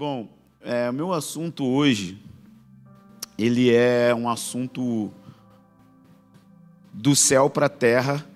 [0.00, 0.30] Bom,
[0.62, 2.18] é, o meu assunto hoje,
[3.36, 5.12] ele é um assunto
[6.90, 8.26] do céu para a terra,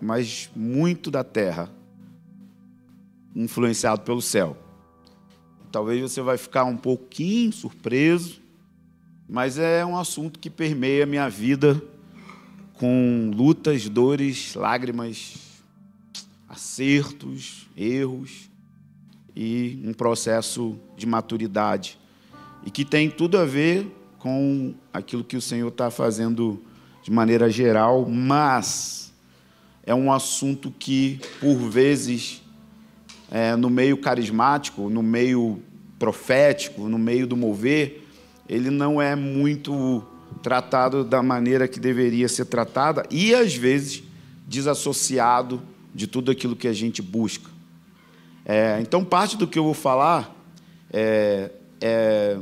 [0.00, 1.68] mas muito da terra,
[3.34, 4.56] influenciado pelo céu.
[5.72, 8.40] Talvez você vai ficar um pouquinho surpreso,
[9.28, 11.82] mas é um assunto que permeia a minha vida
[12.74, 15.34] com lutas, dores, lágrimas,
[16.48, 18.54] acertos, erros
[19.36, 21.98] e um processo de maturidade.
[22.64, 23.86] E que tem tudo a ver
[24.18, 26.62] com aquilo que o Senhor está fazendo
[27.02, 29.12] de maneira geral, mas
[29.84, 32.42] é um assunto que, por vezes,
[33.30, 35.62] é, no meio carismático, no meio
[35.98, 38.04] profético, no meio do mover,
[38.48, 40.02] ele não é muito
[40.42, 44.02] tratado da maneira que deveria ser tratada e, às vezes,
[44.48, 45.62] desassociado
[45.94, 47.55] de tudo aquilo que a gente busca.
[48.48, 50.32] É, então, parte do que eu vou falar
[50.92, 51.50] é,
[51.80, 52.38] é,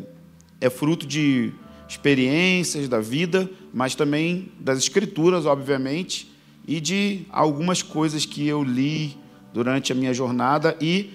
[0.61, 1.51] é fruto de
[1.89, 6.31] experiências da vida, mas também das escrituras, obviamente,
[6.69, 9.17] e de algumas coisas que eu li
[9.53, 11.11] durante a minha jornada e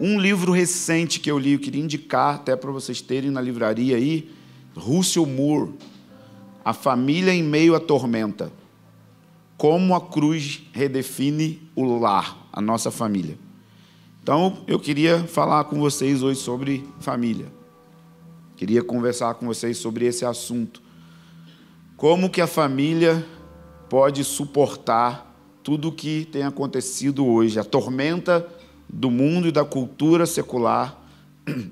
[0.00, 3.96] um livro recente que eu li, eu queria indicar até para vocês terem na livraria
[3.96, 4.30] aí,
[4.74, 5.74] Russell Moore,
[6.64, 8.50] A Família em Meio à Tormenta.
[9.58, 13.38] Como a cruz redefine o lar, a nossa família.
[14.22, 17.46] Então, eu queria falar com vocês hoje sobre família.
[18.56, 20.80] Queria conversar com vocês sobre esse assunto.
[21.96, 23.26] Como que a família
[23.88, 28.48] pode suportar tudo o que tem acontecido hoje, a tormenta
[28.88, 30.98] do mundo e da cultura secular.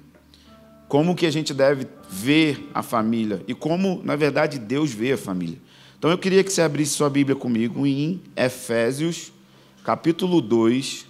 [0.88, 5.16] Como que a gente deve ver a família e como, na verdade, Deus vê a
[5.16, 5.56] família.
[5.96, 9.32] Então eu queria que você abrisse sua Bíblia comigo em Efésios,
[9.84, 11.06] capítulo 2,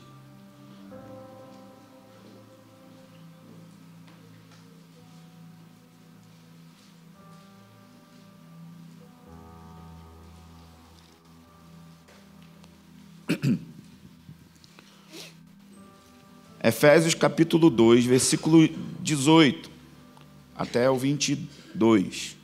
[16.63, 18.69] Efésios capítulo 2, versículo
[19.01, 19.71] 18
[20.55, 22.37] até o 22.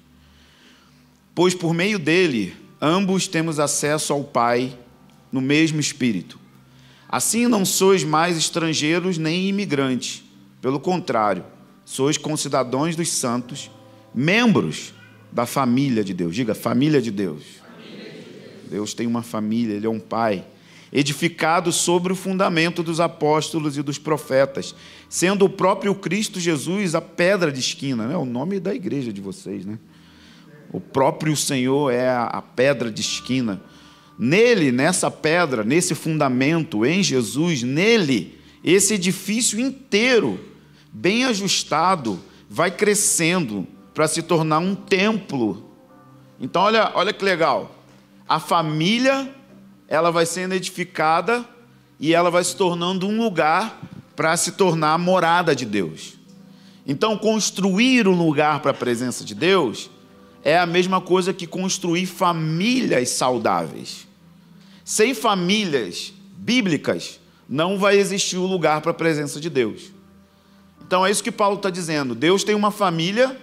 [1.34, 4.78] Pois por meio dele, ambos temos acesso ao Pai
[5.30, 6.38] no mesmo Espírito.
[7.08, 10.24] Assim não sois mais estrangeiros nem imigrantes,
[10.60, 11.44] pelo contrário,
[11.84, 13.70] sois concidadãos dos santos,
[14.14, 14.92] membros
[15.30, 16.34] da família de Deus.
[16.34, 17.44] Diga, família de Deus.
[17.60, 18.70] Família de Deus.
[18.70, 20.44] Deus tem uma família, Ele é um Pai
[20.96, 24.74] edificado sobre o fundamento dos apóstolos e dos profetas,
[25.10, 28.16] sendo o próprio Cristo Jesus a pedra de esquina, né?
[28.16, 29.66] o nome da igreja de vocês.
[29.66, 29.78] Né?
[30.72, 33.60] O próprio Senhor é a pedra de esquina.
[34.18, 40.40] Nele, nessa pedra, nesse fundamento, em Jesus, nele, esse edifício inteiro,
[40.90, 42.18] bem ajustado,
[42.48, 45.70] vai crescendo para se tornar um templo.
[46.40, 47.84] Então, olha, olha que legal.
[48.26, 49.35] A família
[49.88, 51.44] ela vai sendo edificada
[51.98, 53.80] e ela vai se tornando um lugar
[54.14, 56.14] para se tornar a morada de Deus.
[56.86, 59.90] Então, construir um lugar para a presença de Deus
[60.44, 64.06] é a mesma coisa que construir famílias saudáveis.
[64.84, 69.92] Sem famílias bíblicas, não vai existir um lugar para a presença de Deus.
[70.86, 72.14] Então é isso que Paulo está dizendo.
[72.14, 73.36] Deus tem uma família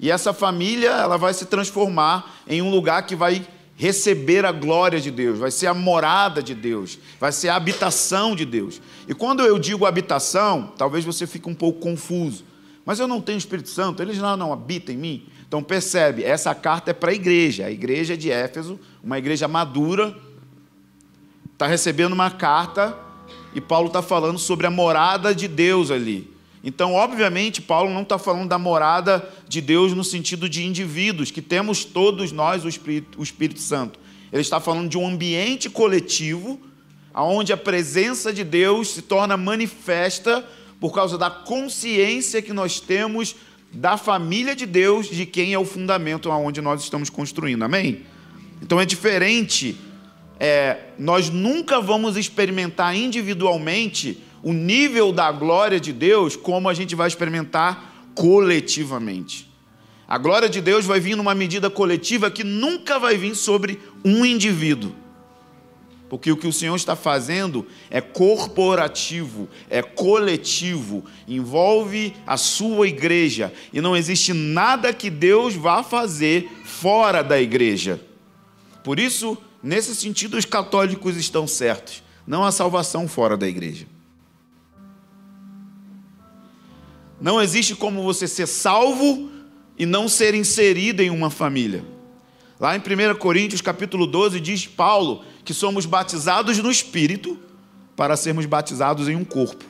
[0.00, 3.46] e essa família ela vai se transformar em um lugar que vai
[3.80, 8.36] receber a glória de Deus, vai ser a morada de Deus, vai ser a habitação
[8.36, 8.78] de Deus.
[9.08, 12.44] E quando eu digo habitação, talvez você fique um pouco confuso.
[12.84, 15.26] Mas eu não tenho Espírito Santo, eles não, não habitam em mim.
[15.48, 20.14] Então percebe, essa carta é para a igreja, a igreja de Éfeso, uma igreja madura,
[21.54, 22.94] está recebendo uma carta
[23.54, 26.30] e Paulo está falando sobre a morada de Deus ali.
[26.62, 31.40] Então, obviamente, Paulo não está falando da morada de Deus no sentido de indivíduos, que
[31.40, 33.98] temos todos nós o Espírito, o Espírito Santo.
[34.30, 36.60] Ele está falando de um ambiente coletivo,
[37.14, 40.46] onde a presença de Deus se torna manifesta
[40.78, 43.34] por causa da consciência que nós temos
[43.72, 47.62] da família de Deus, de quem é o fundamento aonde nós estamos construindo.
[47.62, 48.04] Amém?
[48.62, 49.76] Então é diferente.
[50.38, 56.94] É, nós nunca vamos experimentar individualmente o nível da glória de Deus como a gente
[56.94, 59.50] vai experimentar coletivamente.
[60.08, 64.24] A glória de Deus vai vir numa medida coletiva que nunca vai vir sobre um
[64.24, 64.92] indivíduo.
[66.08, 73.52] Porque o que o Senhor está fazendo é corporativo, é coletivo, envolve a sua igreja.
[73.72, 78.00] E não existe nada que Deus vá fazer fora da igreja.
[78.82, 82.02] Por isso, nesse sentido, os católicos estão certos.
[82.26, 83.86] Não há salvação fora da igreja.
[87.20, 89.30] Não existe como você ser salvo
[89.78, 91.84] e não ser inserido em uma família.
[92.58, 97.38] Lá em 1 Coríntios capítulo 12 diz Paulo que somos batizados no Espírito
[97.94, 99.64] para sermos batizados em um corpo.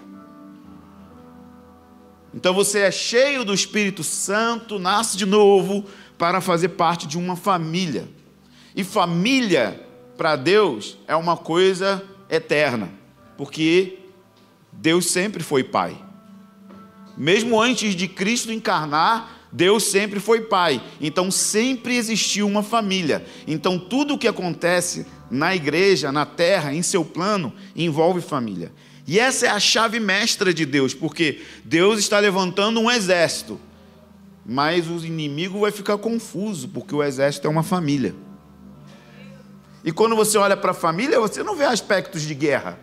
[2.32, 5.84] Então você é cheio do Espírito Santo, nasce de novo
[6.16, 8.08] para fazer parte de uma família.
[8.76, 9.84] E família,
[10.16, 12.88] para Deus, é uma coisa eterna,
[13.36, 13.98] porque
[14.72, 16.09] Deus sempre foi Pai.
[17.20, 20.82] Mesmo antes de Cristo encarnar, Deus sempre foi Pai.
[20.98, 23.26] Então sempre existiu uma família.
[23.46, 28.72] Então tudo o que acontece na igreja, na terra, em seu plano, envolve família.
[29.06, 33.60] E essa é a chave mestra de Deus, porque Deus está levantando um exército,
[34.46, 38.14] mas o inimigo vai ficar confuso, porque o exército é uma família.
[39.84, 42.78] E quando você olha para a família, você não vê aspectos de guerra.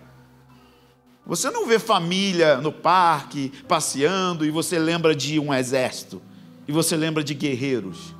[1.27, 6.21] Você não vê família no parque, passeando, e você lembra de um exército,
[6.65, 8.15] e você lembra de guerreiros.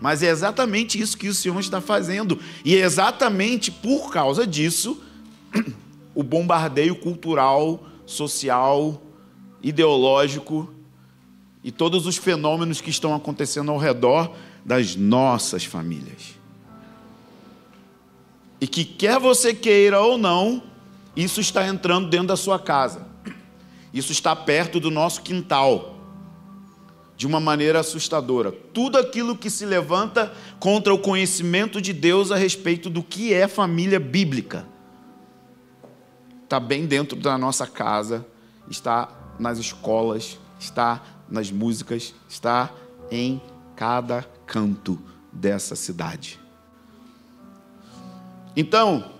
[0.00, 2.38] Mas é exatamente isso que o Senhor está fazendo.
[2.64, 5.00] E é exatamente por causa disso
[6.14, 9.00] o bombardeio cultural, social,
[9.62, 10.72] ideológico
[11.62, 16.36] e todos os fenômenos que estão acontecendo ao redor das nossas famílias.
[18.60, 20.62] E que quer você queira ou não,
[21.14, 23.06] isso está entrando dentro da sua casa.
[23.92, 25.96] Isso está perto do nosso quintal.
[27.16, 28.50] De uma maneira assustadora.
[28.50, 33.46] Tudo aquilo que se levanta contra o conhecimento de Deus a respeito do que é
[33.46, 34.66] família bíblica
[36.52, 38.26] está bem dentro da nossa casa,
[38.68, 42.70] está nas escolas, está nas músicas, está
[43.10, 43.40] em
[43.74, 45.00] cada canto
[45.32, 46.38] dessa cidade.
[48.54, 49.12] Então,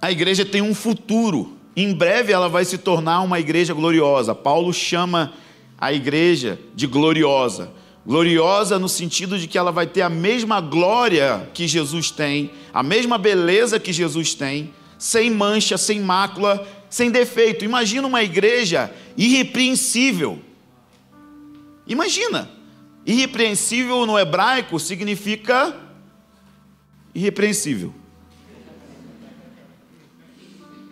[0.00, 1.56] a igreja tem um futuro.
[1.76, 4.34] Em breve ela vai se tornar uma igreja gloriosa.
[4.34, 5.32] Paulo chama
[5.78, 7.70] a igreja de gloriosa.
[8.06, 12.82] Gloriosa no sentido de que ela vai ter a mesma glória que Jesus tem, a
[12.82, 17.64] mesma beleza que Jesus tem, sem mancha, sem mácula, sem defeito.
[17.64, 20.38] Imagina uma igreja irrepreensível.
[21.86, 22.50] Imagina.
[23.04, 25.74] Irrepreensível no hebraico significa
[27.14, 27.94] irrepreensível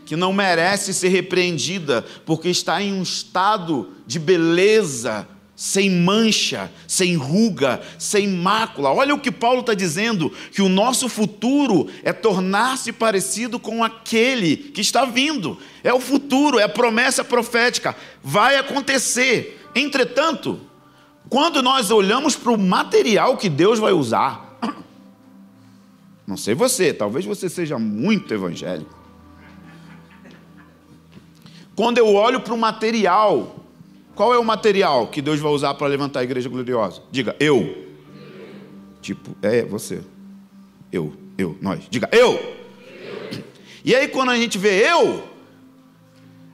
[0.08, 7.14] que não merece ser repreendida, porque está em um estado de beleza, sem mancha, sem
[7.14, 8.90] ruga, sem mácula.
[8.90, 14.56] Olha o que Paulo está dizendo: que o nosso futuro é tornar-se parecido com aquele
[14.56, 15.58] que está vindo.
[15.84, 17.94] É o futuro, é a promessa profética.
[18.24, 19.62] Vai acontecer.
[19.74, 20.58] Entretanto,
[21.28, 24.58] quando nós olhamos para o material que Deus vai usar,
[26.26, 28.97] não sei você, talvez você seja muito evangélico.
[31.78, 33.54] Quando eu olho para o material,
[34.16, 37.00] qual é o material que Deus vai usar para levantar a igreja gloriosa?
[37.08, 37.86] Diga, eu.
[39.00, 40.00] Tipo, é você.
[40.90, 41.84] Eu, eu, nós.
[41.88, 42.32] Diga, eu.
[42.32, 43.44] eu.
[43.84, 45.22] E aí, quando a gente vê eu,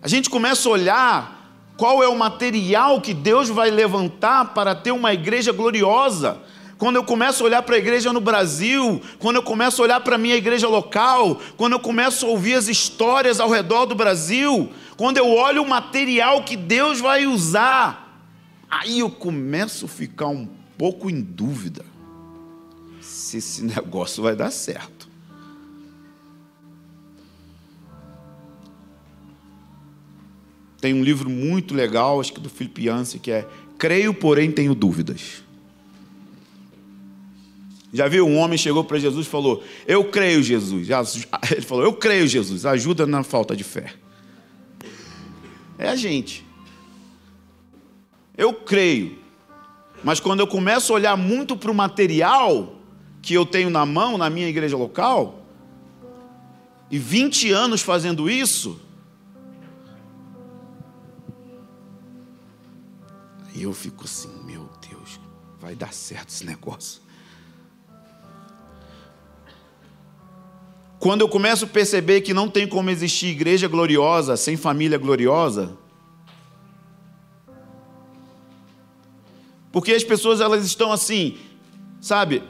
[0.03, 4.91] a gente começa a olhar qual é o material que Deus vai levantar para ter
[4.91, 6.39] uma igreja gloriosa
[6.77, 10.01] quando eu começo a olhar para a igreja no Brasil, quando eu começo a olhar
[10.01, 13.95] para a minha igreja local, quando eu começo a ouvir as histórias ao redor do
[13.95, 18.27] Brasil, quando eu olho o material que Deus vai usar,
[18.71, 20.47] aí eu começo a ficar um
[20.79, 21.85] pouco em dúvida
[23.01, 25.09] se esse negócio vai dar certo.
[30.81, 35.43] Tem um livro muito legal, acho que do Yancey, que é Creio, porém tenho dúvidas.
[37.93, 38.27] Já viu?
[38.27, 40.89] Um homem chegou para Jesus e falou: Eu creio, Jesus.
[41.51, 42.67] Ele falou: Eu creio, Jesus.
[42.67, 43.93] Ajuda na falta de fé.
[45.79, 46.47] É a gente.
[48.37, 49.19] Eu creio.
[50.03, 52.77] Mas quando eu começo a olhar muito para o material
[53.23, 55.43] que eu tenho na mão, na minha igreja local,
[56.91, 58.81] e 20 anos fazendo isso,
[63.55, 65.19] eu fico assim: Meu Deus,
[65.59, 67.04] vai dar certo esse negócio.
[71.05, 75.77] Quando eu começo a perceber que não tem como existir igreja gloriosa sem família gloriosa,
[79.71, 81.37] porque as pessoas elas estão assim,
[82.01, 82.43] sabe?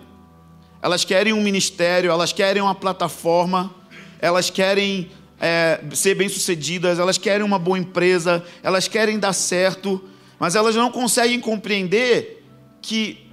[0.80, 3.75] Elas querem um ministério, elas querem uma plataforma,
[4.20, 10.00] elas querem é, ser bem-sucedidas, elas querem uma boa empresa, elas querem dar certo,
[10.38, 12.46] mas elas não conseguem compreender
[12.80, 13.28] que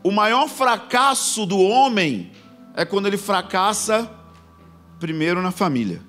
[0.00, 2.30] o maior fracasso do homem
[2.76, 4.16] é quando ele fracassa
[4.98, 6.00] primeiro na família.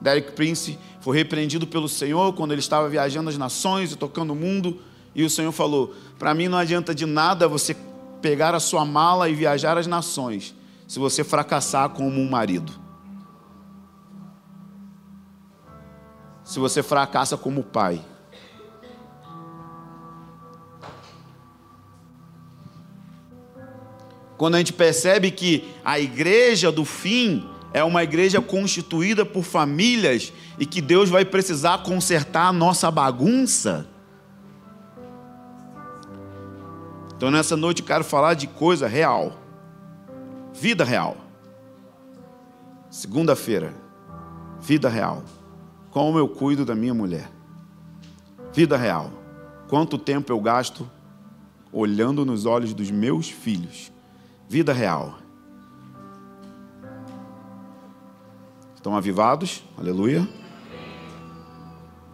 [0.00, 4.36] Derek Prince foi repreendido pelo Senhor quando ele estava viajando as nações e tocando o
[4.36, 4.80] mundo.
[5.14, 7.76] E o Senhor falou: Para mim não adianta de nada você
[8.20, 10.54] pegar a sua mala e viajar as nações,
[10.86, 12.72] se você fracassar como um marido.
[16.42, 18.04] Se você fracassa como pai.
[24.36, 30.32] Quando a gente percebe que a igreja do fim é uma igreja constituída por famílias
[30.58, 33.86] e que Deus vai precisar consertar a nossa bagunça.
[37.16, 39.38] Então nessa noite eu quero falar de coisa real.
[40.52, 41.16] Vida real.
[42.90, 43.74] Segunda-feira.
[44.60, 45.24] Vida real.
[45.90, 47.30] Como eu cuido da minha mulher.
[48.52, 49.10] Vida real.
[49.68, 50.88] Quanto tempo eu gasto
[51.72, 53.93] olhando nos olhos dos meus filhos.
[54.48, 55.18] Vida real.
[58.74, 59.64] Estão avivados?
[59.78, 60.28] Aleluia.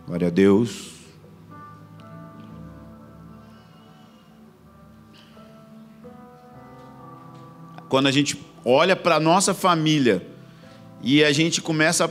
[0.06, 0.92] Glória a Deus.
[7.88, 10.24] Quando a gente olha para a nossa família
[11.02, 12.10] e a gente começa a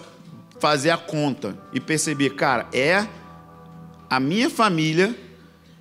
[0.60, 3.08] fazer a conta e perceber, cara, é
[4.10, 5.18] a minha família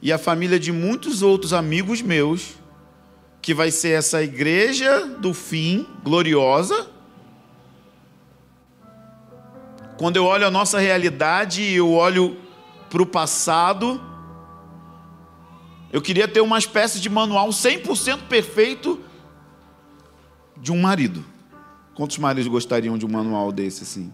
[0.00, 2.54] e a família de muitos outros amigos meus
[3.48, 6.86] que vai ser essa igreja do fim gloriosa.
[9.96, 12.36] Quando eu olho a nossa realidade e eu olho
[12.90, 13.98] para o passado,
[15.90, 19.00] eu queria ter uma espécie de manual 100% perfeito
[20.54, 21.24] de um marido.
[21.94, 24.12] Quantos maridos gostariam de um manual desse assim?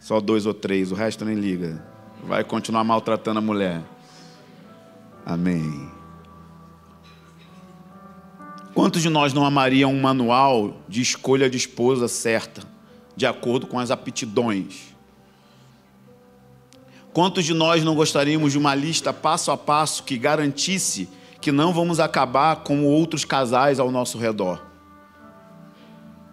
[0.00, 1.86] Só dois ou três, o resto nem liga.
[2.24, 3.80] Vai continuar maltratando a mulher.
[5.24, 5.93] Amém.
[8.74, 12.62] Quantos de nós não amariam um manual de escolha de esposa certa,
[13.16, 14.92] de acordo com as aptidões?
[17.12, 21.08] Quantos de nós não gostaríamos de uma lista passo a passo que garantisse
[21.40, 24.60] que não vamos acabar como outros casais ao nosso redor?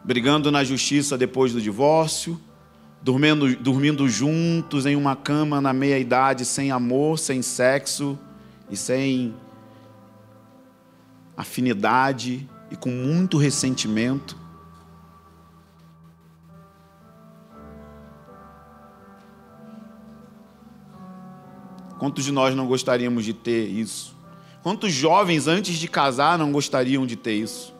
[0.03, 2.41] Brigando na justiça depois do divórcio,
[3.03, 8.17] dormindo, dormindo juntos em uma cama na meia-idade, sem amor, sem sexo
[8.67, 9.31] e sem
[11.41, 14.37] afinidade e com muito ressentimento.
[21.99, 24.15] Quantos de nós não gostaríamos de ter isso?
[24.63, 27.73] Quantos jovens antes de casar não gostariam de ter isso?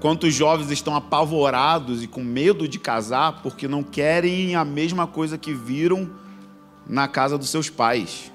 [0.00, 5.36] Quantos jovens estão apavorados e com medo de casar porque não querem a mesma coisa
[5.36, 6.10] que viram
[6.86, 8.32] na casa dos seus pais?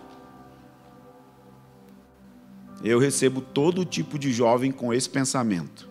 [2.86, 5.90] Eu recebo todo tipo de jovem com esse pensamento.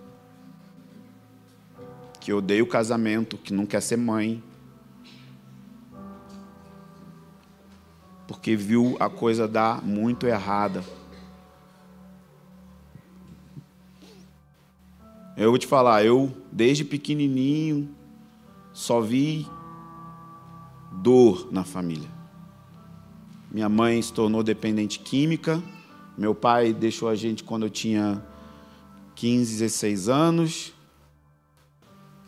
[2.21, 4.41] Que odeia o casamento, que não quer ser mãe.
[8.29, 10.85] Porque viu a coisa dar muito errada.
[15.37, 17.93] Eu vou te falar, eu desde pequenininho
[18.73, 19.49] só vi
[20.93, 22.09] dor na família.
[23.51, 25.61] Minha mãe se tornou dependente química
[26.17, 28.23] meu pai deixou a gente quando eu tinha
[29.17, 30.73] 15, 16 anos.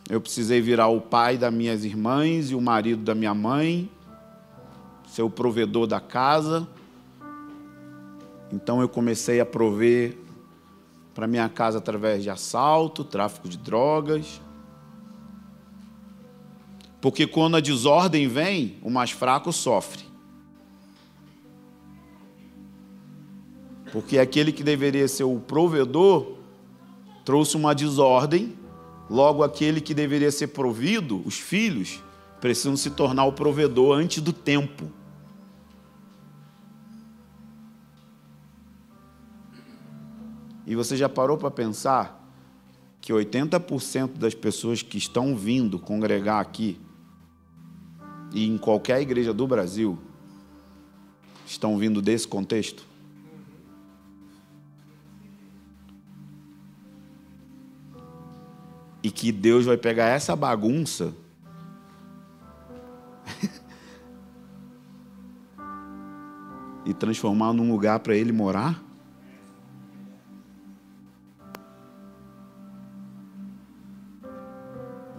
[0.09, 3.91] Eu precisei virar o pai das minhas irmãs e o marido da minha mãe,
[5.09, 6.67] ser o provedor da casa.
[8.53, 10.17] Então eu comecei a prover
[11.15, 14.41] para minha casa através de assalto, tráfico de drogas.
[17.01, 20.06] Porque quando a desordem vem, o mais fraco sofre.
[23.97, 26.35] Porque aquele que deveria ser o provedor
[27.25, 28.55] trouxe uma desordem,
[29.09, 32.03] logo aquele que deveria ser provido, os filhos,
[32.39, 34.93] precisam se tornar o provedor antes do tempo.
[40.67, 42.23] E você já parou para pensar
[43.01, 46.79] que 80% das pessoas que estão vindo congregar aqui
[48.35, 49.99] e em qualquer igreja do Brasil
[51.47, 52.86] estão vindo desse contexto?
[59.07, 61.15] E que Deus vai pegar essa bagunça
[66.85, 68.83] e transformar num lugar para ele morar?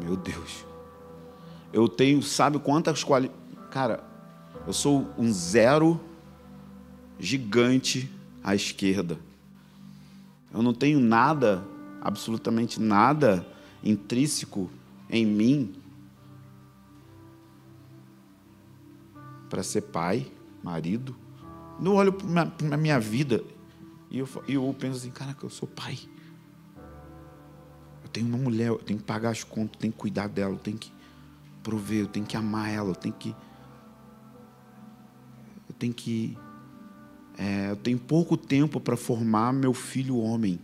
[0.01, 0.65] Meu Deus.
[1.71, 3.39] Eu tenho, sabe quantas qualidades.
[3.71, 4.03] Cara,
[4.67, 5.97] eu sou um zero
[7.17, 8.11] gigante
[8.43, 9.17] à esquerda.
[10.53, 11.63] Eu não tenho nada,
[12.01, 13.47] absolutamente nada
[13.83, 14.69] intrínseco
[15.09, 15.73] em mim
[19.49, 20.31] para ser pai,
[20.63, 21.15] marido.
[21.79, 23.43] Não olho para a minha vida
[24.09, 25.97] e eu, eu penso assim: caraca, eu sou pai.
[28.03, 30.53] Eu tenho uma mulher, eu tenho que pagar as contas, eu tenho que cuidar dela,
[30.53, 30.91] eu tenho que
[31.61, 33.35] prover, eu tenho que amar ela, eu tenho que.
[35.67, 36.37] Eu tenho que.
[37.37, 40.59] É, eu tenho pouco tempo para formar meu filho homem.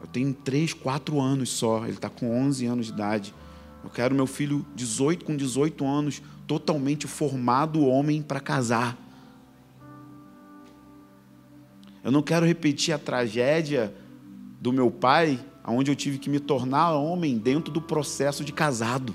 [0.00, 3.34] Eu tenho 3, 4 anos só, ele está com 11 anos de idade.
[3.82, 8.96] Eu quero meu filho 18 com 18 anos, totalmente formado homem para casar.
[12.02, 13.94] Eu não quero repetir a tragédia
[14.60, 19.14] do meu pai, onde eu tive que me tornar homem dentro do processo de casado.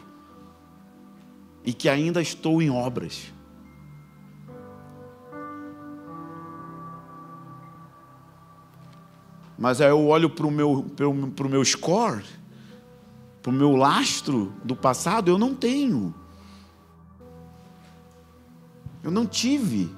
[1.65, 3.33] E que ainda estou em obras.
[9.57, 10.85] Mas aí eu olho para o meu,
[11.35, 12.23] pro meu score,
[13.41, 16.13] para o meu lastro do passado, eu não tenho.
[19.03, 19.89] Eu não tive.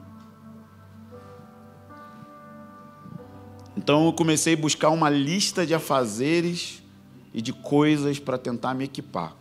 [3.78, 6.82] Então eu comecei a buscar uma lista de afazeres
[7.34, 9.36] e de coisas para tentar me equipar.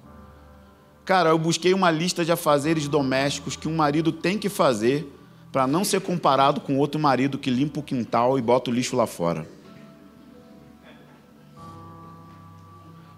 [1.05, 5.11] Cara, eu busquei uma lista de afazeres domésticos que um marido tem que fazer
[5.53, 8.97] para não ser comparado com outro marido que limpa o quintal e bota o lixo
[8.97, 9.54] lá fora.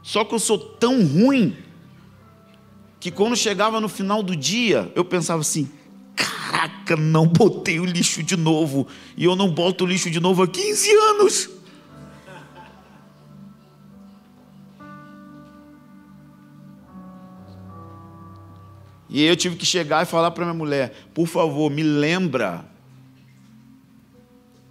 [0.06, 1.56] Só que eu sou tão ruim
[3.00, 5.68] que quando chegava no final do dia, eu pensava assim:
[6.14, 8.86] Caraca, não botei o lixo de novo.
[9.16, 11.50] E eu não boto o lixo de novo há 15 anos.
[19.08, 22.64] E eu tive que chegar e falar para minha mulher: por favor, me lembra.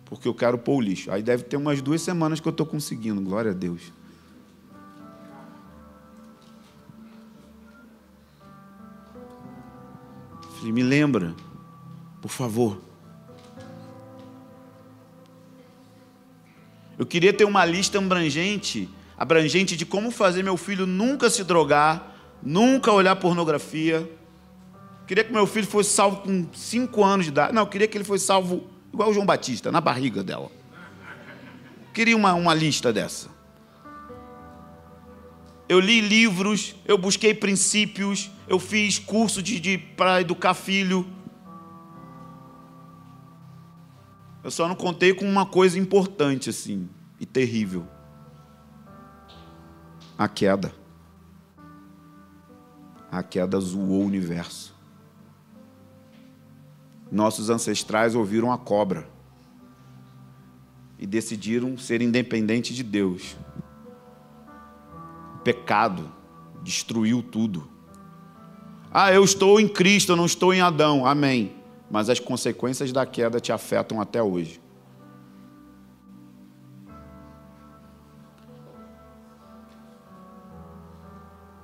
[0.06, 1.12] Porque eu quero pôr o lixo.
[1.12, 3.92] Aí deve ter umas duas semanas que eu estou conseguindo, glória a Deus.
[10.72, 11.36] Me lembra
[12.22, 12.81] por favor.
[16.98, 22.16] Eu queria ter uma lista abrangente, abrangente de como fazer meu filho nunca se drogar,
[22.42, 24.09] nunca olhar pornografia.
[25.05, 27.53] Queria que meu filho fosse salvo com 5 anos de idade.
[27.53, 30.50] Não, eu queria que ele fosse salvo igual o João Batista, na barriga dela.
[31.94, 33.34] Queria uma, uma lista dessa.
[35.68, 41.08] Eu li livros, eu busquei princípios, eu fiz curso de, de para educar filho.
[44.44, 46.88] Eu só não contei com uma coisa importante assim
[47.20, 47.88] e terrível.
[50.16, 50.72] A queda.
[53.12, 54.75] A queda zoou o universo.
[57.12, 59.08] Nossos ancestrais ouviram a cobra
[61.00, 63.36] e decidiram ser independentes de Deus.
[65.46, 66.12] Pecado
[66.62, 67.70] destruiu tudo.
[68.92, 71.05] Ah, eu estou em Cristo, eu não estou em Adão.
[71.05, 71.55] Amém
[71.90, 74.60] mas as consequências da queda te afetam até hoje.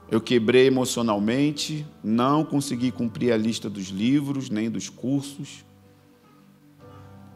[0.10, 5.63] Eu quebrei emocionalmente, não consegui cumprir a lista dos livros nem dos cursos.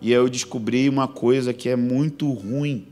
[0.01, 2.88] E eu descobri uma coisa que é muito ruim.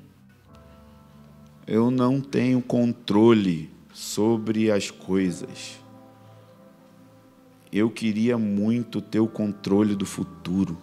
[1.65, 5.83] Eu não tenho controle sobre as coisas
[7.73, 10.77] eu queria muito ter o controle do futuro.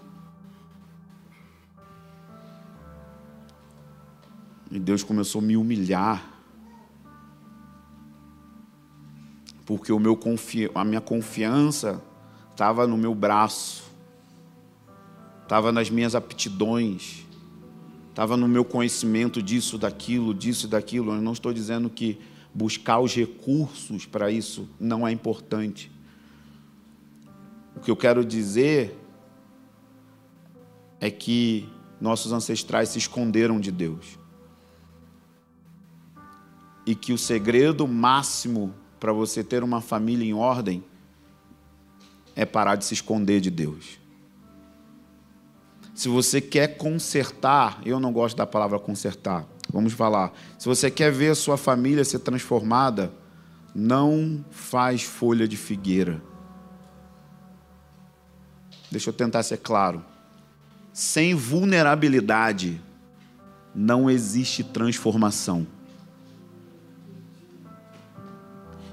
[4.69, 6.21] E Deus começou a me humilhar.
[9.65, 10.69] Porque o meu confi...
[10.75, 12.03] a minha confiança
[12.51, 13.85] estava no meu braço,
[15.45, 17.25] estava nas minhas aptidões,
[18.21, 21.15] estava no meu conhecimento disso, daquilo, disso e daquilo.
[21.15, 22.21] Eu não estou dizendo que
[22.53, 25.91] buscar os recursos para isso não é importante.
[27.75, 28.95] O que eu quero dizer
[31.01, 31.67] é que
[31.99, 34.19] nossos ancestrais se esconderam de Deus.
[36.85, 40.85] E que o segredo máximo para você ter uma família em ordem
[42.37, 44.00] é parar de se esconder de Deus.
[46.01, 50.33] Se você quer consertar, eu não gosto da palavra consertar, vamos falar.
[50.59, 53.13] Se você quer ver a sua família ser transformada,
[53.75, 56.23] não faz folha de figueira
[58.91, 60.03] Deixa eu tentar ser claro.
[60.91, 62.81] Sem vulnerabilidade
[63.75, 65.67] não existe transformação.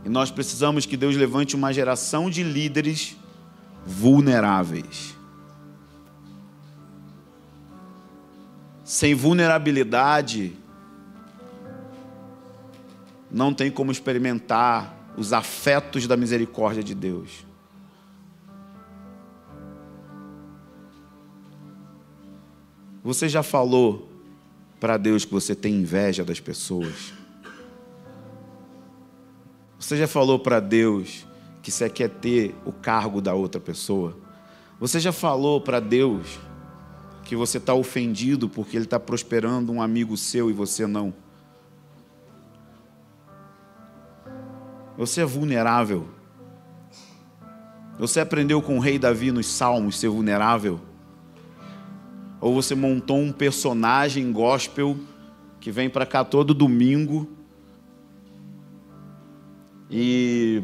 [0.03, 3.15] E nós precisamos que Deus levante uma geração de líderes
[3.85, 5.16] vulneráveis.
[8.87, 10.55] sem vulnerabilidade,
[13.29, 17.45] não tem como experimentar os afetos da misericórdia de Deus.
[23.03, 24.09] Você já falou
[24.79, 27.11] para Deus que você tem inveja das pessoas?
[29.77, 31.27] Você já falou para Deus
[31.61, 34.17] que você quer ter o cargo da outra pessoa?
[34.79, 36.39] Você já falou para Deus
[37.27, 41.13] que você está ofendido porque Ele está prosperando um amigo seu e você não?
[44.97, 46.07] Você é vulnerável.
[47.99, 50.79] Você aprendeu com o rei Davi nos Salmos ser vulnerável?
[52.39, 54.95] Ou você montou um personagem gospel
[55.59, 57.27] que vem para cá todo domingo
[59.91, 60.63] e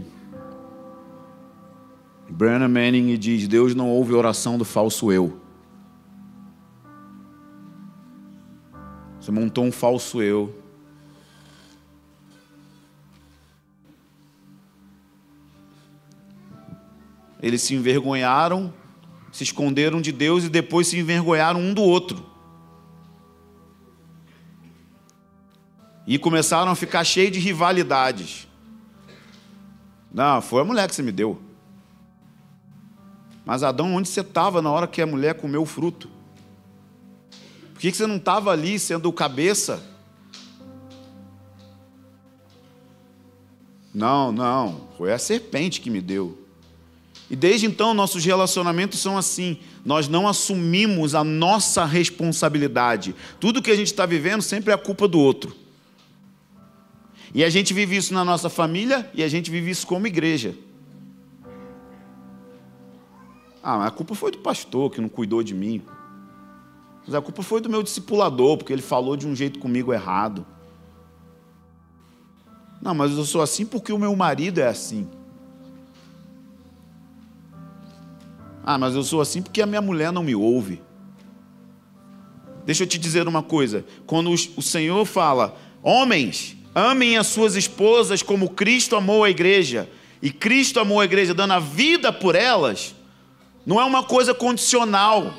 [2.29, 5.42] Brennan Manning diz: Deus não ouve oração do falso eu.
[9.23, 10.53] Você montou um falso eu.
[17.41, 18.73] Eles se envergonharam,
[19.31, 22.21] se esconderam de Deus e depois se envergonharam um do outro.
[26.05, 28.45] E começaram a ficar cheios de rivalidades.
[30.13, 31.41] Não, foi a mulher que você me deu.
[33.45, 36.12] Mas Adão, onde você estava na hora que a mulher comeu o fruto?
[37.83, 39.83] Por que você não estava ali sendo o cabeça?
[43.93, 46.47] Não, não, foi a serpente que me deu.
[47.29, 49.59] E desde então nossos relacionamentos são assim.
[49.83, 53.13] Nós não assumimos a nossa responsabilidade.
[53.37, 55.53] Tudo que a gente está vivendo sempre é a culpa do outro.
[57.33, 60.55] E a gente vive isso na nossa família e a gente vive isso como igreja.
[63.61, 65.83] Ah, mas a culpa foi do pastor que não cuidou de mim.
[67.05, 70.45] Mas a culpa foi do meu discipulador, porque ele falou de um jeito comigo errado.
[72.81, 75.07] Não, mas eu sou assim porque o meu marido é assim.
[78.65, 80.81] Ah, mas eu sou assim porque a minha mulher não me ouve.
[82.65, 88.23] Deixa eu te dizer uma coisa: quando o Senhor fala, homens, Amem as suas esposas
[88.23, 89.87] como Cristo amou a igreja.
[90.21, 92.95] E Cristo amou a igreja dando a vida por elas.
[93.65, 95.33] Não é uma coisa condicional.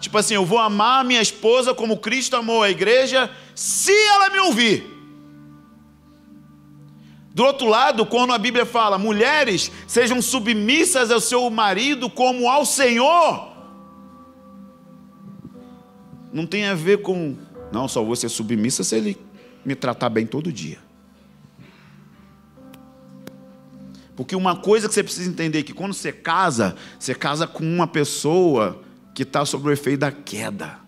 [0.00, 4.38] Tipo assim, eu vou amar minha esposa como Cristo amou a igreja, se ela me
[4.40, 4.98] ouvir.
[7.34, 12.64] Do outro lado, quando a Bíblia fala, mulheres sejam submissas ao seu marido como ao
[12.64, 13.50] Senhor,
[16.32, 17.36] não tem a ver com,
[17.70, 19.18] não, só vou ser submissa se ele
[19.64, 20.78] me tratar bem todo dia.
[24.16, 27.64] Porque uma coisa que você precisa entender é que quando você casa, você casa com
[27.64, 28.82] uma pessoa
[29.14, 30.78] que está sob o efeito da queda.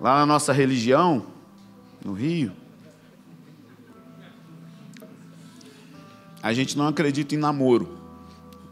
[0.00, 1.26] Lá na nossa religião,
[2.04, 2.52] no Rio,
[6.42, 7.98] a gente não acredita em namoro.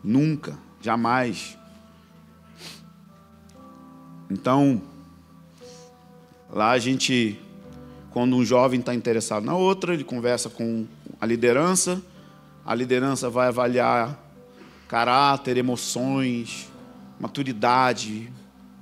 [0.03, 1.59] Nunca, jamais.
[4.31, 4.81] Então,
[6.53, 7.39] Lá a gente,
[8.11, 10.87] quando um jovem está interessado na outra, ele conversa com
[11.21, 12.01] a liderança,
[12.65, 14.19] a liderança vai avaliar
[14.89, 16.71] caráter, emoções,
[17.19, 18.33] maturidade,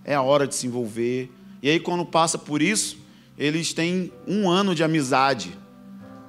[0.04, 1.30] é a hora de se envolver.
[1.62, 2.98] E aí, quando passa por isso,
[3.38, 5.56] eles têm um ano de amizade,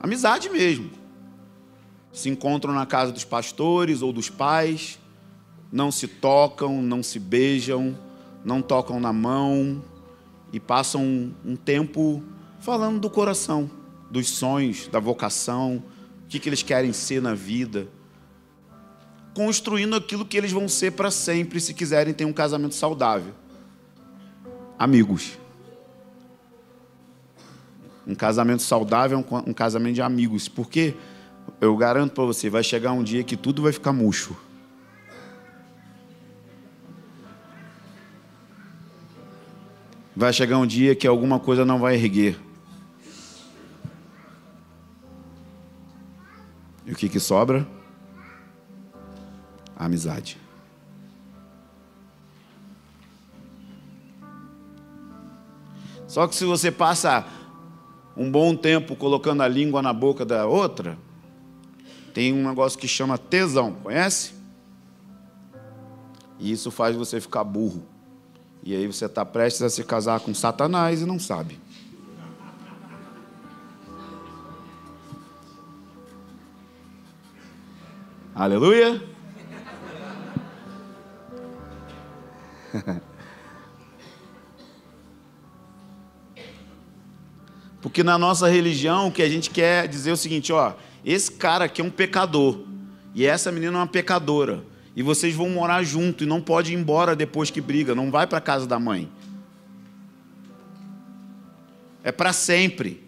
[0.02, 0.90] amizade mesmo.
[2.12, 4.98] Se encontram na casa dos pastores ou dos pais,
[5.72, 7.98] não se tocam, não se beijam,
[8.44, 9.84] não tocam na mão,
[10.54, 12.24] e passam um, um tempo
[12.60, 13.70] falando do coração,
[14.10, 15.84] dos sonhos, da vocação,
[16.24, 17.90] o que, que eles querem ser na vida,
[19.36, 23.34] construindo aquilo que eles vão ser para sempre se quiserem ter um casamento saudável.
[24.80, 25.38] Amigos.
[28.08, 30.96] Um casamento saudável é um, casamento de amigos, porque
[31.62, 34.36] eu garanto para você, vai chegar um dia que tudo vai ficar murcho.
[40.16, 42.40] vai chegar um dia que alguma coisa não vai erguer.
[46.86, 47.68] E o que, que sobra?
[49.76, 50.38] A amizade.
[56.08, 57.26] Só que se você passa
[58.16, 60.98] um bom tempo colocando a língua na boca da outra,
[62.14, 64.34] tem um negócio que chama tesão, conhece?
[66.40, 67.84] E isso faz você ficar burro.
[68.64, 71.60] E aí você está prestes a se casar com Satanás e não sabe.
[78.34, 79.15] Aleluia!
[87.82, 91.32] Porque na nossa religião o que a gente quer dizer é o seguinte, ó, esse
[91.32, 92.62] cara aqui é um pecador
[93.14, 94.66] e essa menina é uma pecadora.
[94.96, 98.26] E vocês vão morar junto e não pode ir embora depois que briga, não vai
[98.26, 99.12] para casa da mãe.
[102.04, 103.04] É para sempre.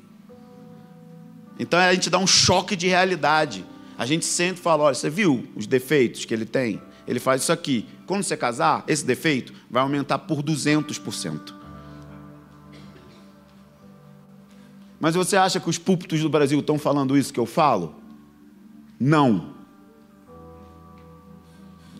[1.60, 3.66] Então a gente dá um choque de realidade.
[3.98, 6.82] A gente sente e fala: olha, você viu os defeitos que ele tem?
[7.08, 7.86] Ele faz isso aqui.
[8.08, 11.54] Quando você casar, esse defeito vai aumentar por 200%.
[14.98, 17.96] Mas você acha que os púlpitos do Brasil estão falando isso que eu falo?
[18.98, 19.54] Não.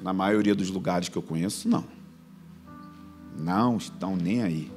[0.02, 1.84] Na maioria dos lugares que eu conheço, não.
[3.38, 4.72] Não estão nem aí.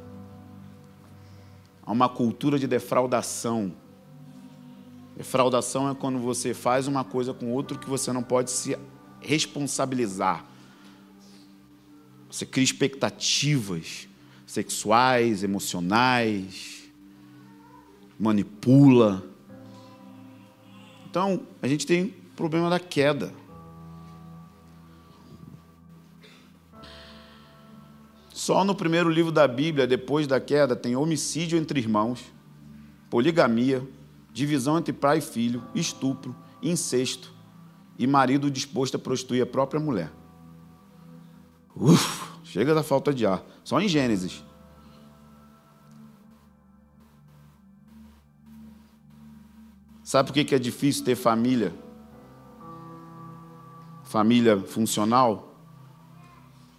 [1.87, 3.73] Há uma cultura de defraudação.
[5.17, 8.77] Defraudação é quando você faz uma coisa com outro que você não pode se
[9.21, 10.50] responsabilizar.
[12.31, 14.09] Você cria expectativas
[14.47, 16.91] sexuais, emocionais,
[18.19, 19.25] manipula.
[21.09, 23.33] Então, a gente tem problema da queda.
[28.33, 32.21] Só no primeiro livro da Bíblia, depois da queda, tem homicídio entre irmãos,
[33.11, 33.87] poligamia,
[34.33, 37.33] divisão entre pai e filho, estupro, incesto
[37.99, 40.20] e marido disposto a prostituir a própria mulher.
[41.75, 43.43] Uf, chega da falta de ar.
[43.65, 44.45] Só em Gênesis.
[50.03, 51.73] Sabe por que é difícil ter família?
[54.03, 55.55] Família funcional?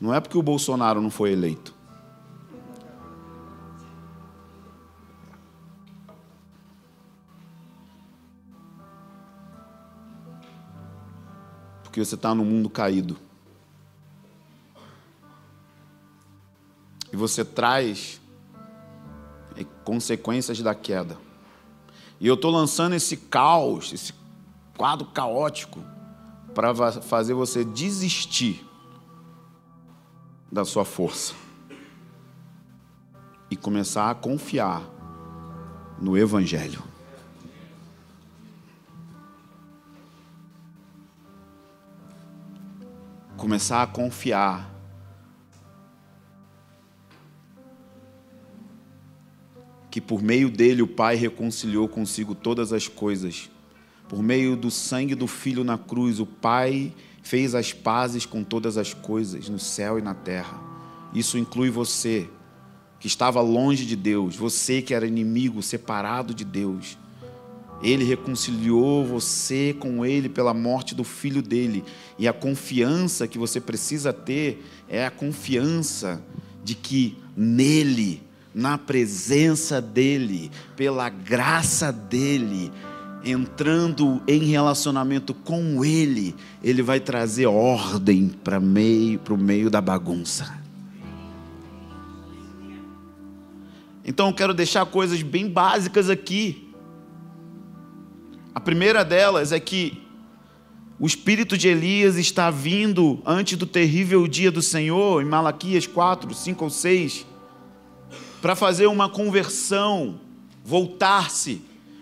[0.02, 1.74] Não é porque o Bolsonaro não foi eleito.
[11.84, 13.16] Porque você está no mundo caído.
[17.12, 18.22] E você traz
[19.84, 21.18] consequências da queda.
[22.20, 24.14] E eu estou lançando esse caos, esse
[24.78, 25.84] quadro caótico,
[26.54, 28.66] para fazer você desistir
[30.52, 31.34] da sua força
[33.50, 34.82] e começar a confiar
[36.00, 36.84] no Evangelho.
[43.36, 44.71] Começar a confiar
[49.92, 53.52] que por meio dele o Pai reconciliou consigo todas as coisas.
[54.08, 58.78] Por meio do sangue do Filho na cruz, o Pai fez as pazes com todas
[58.78, 60.60] as coisas, no céu e na terra.
[61.14, 62.28] Isso inclui você,
[63.00, 66.98] que estava longe de Deus, você que era inimigo, separado de Deus.
[67.84, 71.84] Ele reconciliou você com Ele pela morte do filho dele.
[72.18, 76.24] E a confiança que você precisa ter é a confiança
[76.64, 78.22] de que nele,
[78.54, 82.72] na presença dele, pela graça dele,
[83.24, 90.60] entrando em relacionamento com Ele, Ele vai trazer ordem para meio, o meio da bagunça.
[94.04, 96.74] Então eu quero deixar coisas bem básicas aqui.
[98.54, 100.02] A primeira delas é que
[101.00, 106.34] o espírito de Elias está vindo antes do terrível dia do Senhor, em Malaquias 4,
[106.34, 107.26] 5 ou 6,
[108.42, 110.20] para fazer uma conversão,
[110.64, 111.62] voltar-se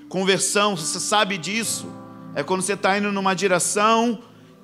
[0.10, 1.88] Conversão, você sabe disso.
[2.34, 4.17] É quando você está indo numa direção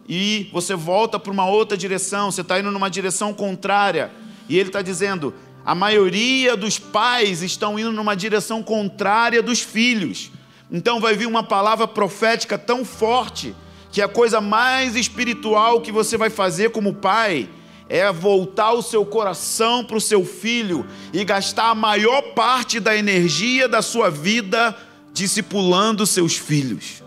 [0.10, 4.12] e você volta para uma outra direção, você está indo numa direção contrária.
[4.50, 10.32] E ele está dizendo: a maioria dos pais estão indo numa direção contrária dos filhos.
[10.72, 13.56] Então vai vir uma palavra profética tão forte
[13.92, 17.48] que a coisa mais espiritual que você vai fazer como pai
[17.88, 22.96] é voltar o seu coração para o seu filho e gastar a maior parte da
[22.96, 24.76] energia da sua vida
[25.14, 27.04] discipulando seus filhos.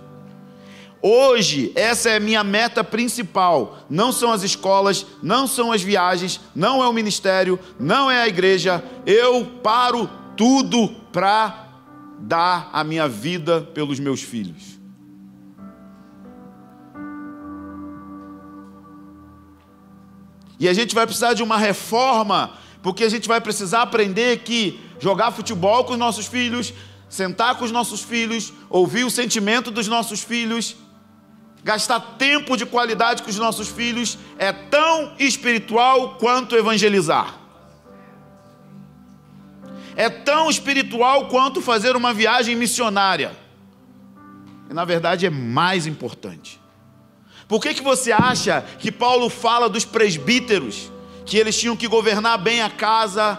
[1.01, 3.79] Hoje, essa é a minha meta principal.
[3.89, 8.29] Não são as escolas, não são as viagens, não é o ministério, não é a
[8.29, 8.83] igreja.
[9.07, 11.69] Eu paro tudo para
[12.19, 14.78] dar a minha vida pelos meus filhos.
[20.59, 24.81] E a gente vai precisar de uma reforma, porque a gente vai precisar aprender que
[24.99, 26.73] jogar futebol com os nossos filhos,
[27.09, 30.77] sentar com os nossos filhos, ouvir o sentimento dos nossos filhos,
[31.63, 37.37] gastar tempo de qualidade com os nossos filhos é tão espiritual quanto evangelizar.
[39.95, 43.37] É tão espiritual quanto fazer uma viagem missionária.
[44.71, 46.61] E na verdade é mais importante.
[47.49, 50.93] Por que, que você acha que Paulo fala dos presbíteros,
[51.25, 53.39] que eles tinham que governar bem a casa,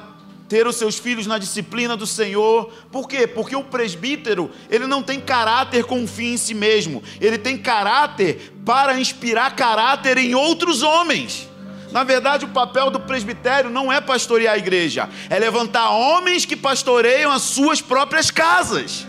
[0.49, 2.73] ter os seus filhos na disciplina do Senhor.
[2.91, 3.27] Por quê?
[3.27, 7.03] Porque o presbítero, ele não tem caráter com fim em si mesmo.
[7.21, 11.47] Ele tem caráter para inspirar caráter em outros homens.
[11.91, 16.55] Na verdade, o papel do presbitério não é pastorear a igreja, é levantar homens que
[16.55, 19.07] pastoreiam as suas próprias casas.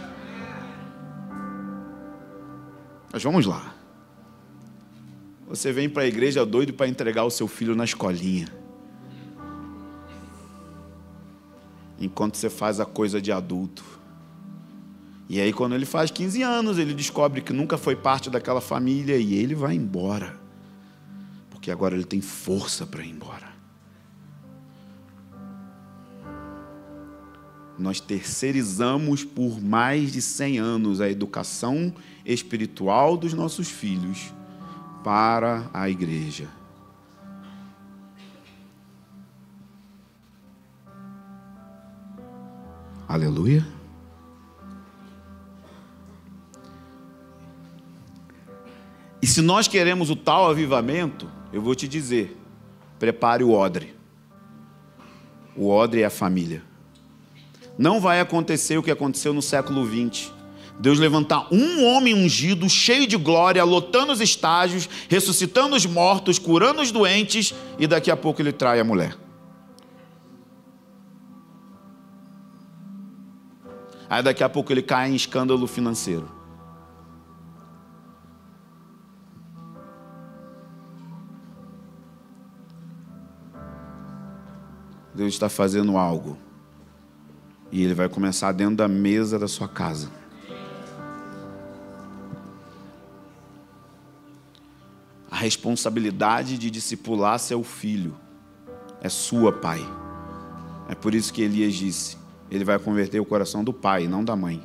[3.12, 3.69] Mas vamos lá.
[5.50, 8.60] Você vem para a igreja doido para entregar o seu filho na escolinha.
[12.00, 13.84] enquanto você faz a coisa de adulto.
[15.28, 19.16] E aí, quando ele faz 15 anos, ele descobre que nunca foi parte daquela família
[19.16, 20.34] e ele vai embora.
[21.50, 23.50] Porque agora ele tem força para ir embora.
[27.78, 34.32] Nós terceirizamos por mais de 100 anos a educação espiritual dos nossos filhos
[35.02, 36.48] para a igreja.
[43.08, 43.66] Aleluia.
[49.22, 52.38] E se nós queremos o tal avivamento, eu vou te dizer:
[52.98, 53.94] prepare o odre.
[55.56, 56.62] O odre é a família.
[57.76, 60.32] Não vai acontecer o que aconteceu no século XX.
[60.81, 66.81] Deus levantar um homem ungido, cheio de glória, lotando os estágios, ressuscitando os mortos, curando
[66.81, 69.14] os doentes, e daqui a pouco ele trai a mulher.
[74.09, 76.31] Aí daqui a pouco ele cai em escândalo financeiro.
[85.14, 86.38] Deus está fazendo algo.
[87.71, 90.19] E ele vai começar dentro da mesa da sua casa.
[95.40, 98.14] Responsabilidade de discipular seu filho
[99.00, 99.81] é sua, pai.
[100.87, 102.18] É por isso que Elias disse:
[102.50, 104.62] ele vai converter o coração do pai, não da mãe.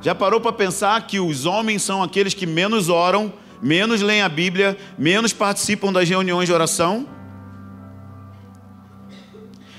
[0.00, 4.28] Já parou para pensar que os homens são aqueles que menos oram, menos leem a
[4.30, 7.06] Bíblia, menos participam das reuniões de oração?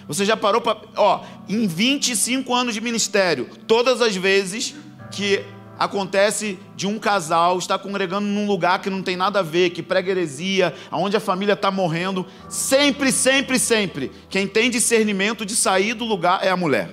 [0.08, 0.80] Você já parou para.
[0.96, 4.76] Ó, em 25 anos de ministério, todas as vezes
[5.10, 5.44] que
[5.82, 9.82] acontece de um casal estar congregando num lugar que não tem nada a ver, que
[9.82, 12.24] prega heresia, onde a família está morrendo.
[12.48, 14.12] Sempre, sempre, sempre.
[14.30, 16.92] Quem tem discernimento de sair do lugar é a mulher.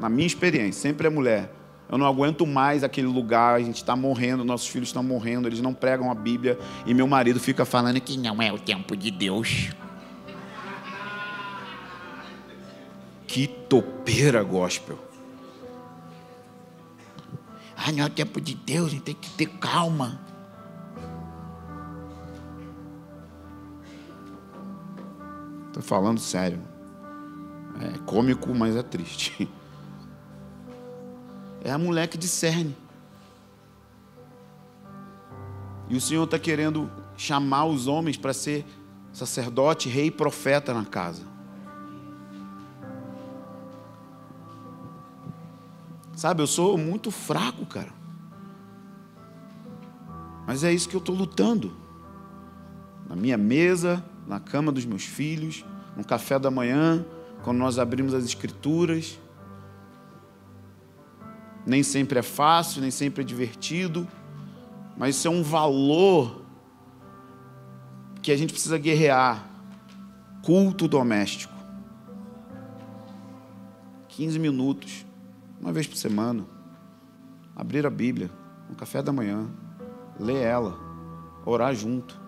[0.00, 1.52] Na minha experiência, sempre é mulher.
[1.86, 5.60] Eu não aguento mais aquele lugar, a gente está morrendo, nossos filhos estão morrendo, eles
[5.60, 9.10] não pregam a Bíblia e meu marido fica falando que não é o tempo de
[9.10, 9.68] Deus.
[13.26, 15.05] Que topeira gospel.
[17.76, 20.20] Ah, não é o tempo de Deus, a gente tem que ter calma.
[25.66, 26.60] Estou falando sério.
[27.80, 29.48] É cômico, mas é triste.
[31.62, 32.74] É a mulher que discerne.
[35.88, 38.64] E o Senhor está querendo chamar os homens para ser
[39.12, 41.35] sacerdote, rei e profeta na casa.
[46.16, 47.92] Sabe, eu sou muito fraco, cara.
[50.46, 51.76] Mas é isso que eu estou lutando.
[53.06, 55.62] Na minha mesa, na cama dos meus filhos,
[55.94, 57.04] no café da manhã,
[57.42, 59.20] quando nós abrimos as escrituras.
[61.66, 64.08] Nem sempre é fácil, nem sempre é divertido,
[64.96, 66.46] mas isso é um valor
[68.22, 69.44] que a gente precisa guerrear.
[70.42, 71.52] Culto doméstico.
[74.08, 75.05] 15 minutos
[75.60, 76.44] uma vez por semana,
[77.54, 78.30] abrir a Bíblia,
[78.68, 79.48] no café da manhã,
[80.18, 80.78] ler ela,
[81.44, 82.18] orar junto,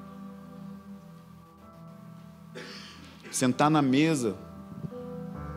[3.31, 4.37] sentar na mesa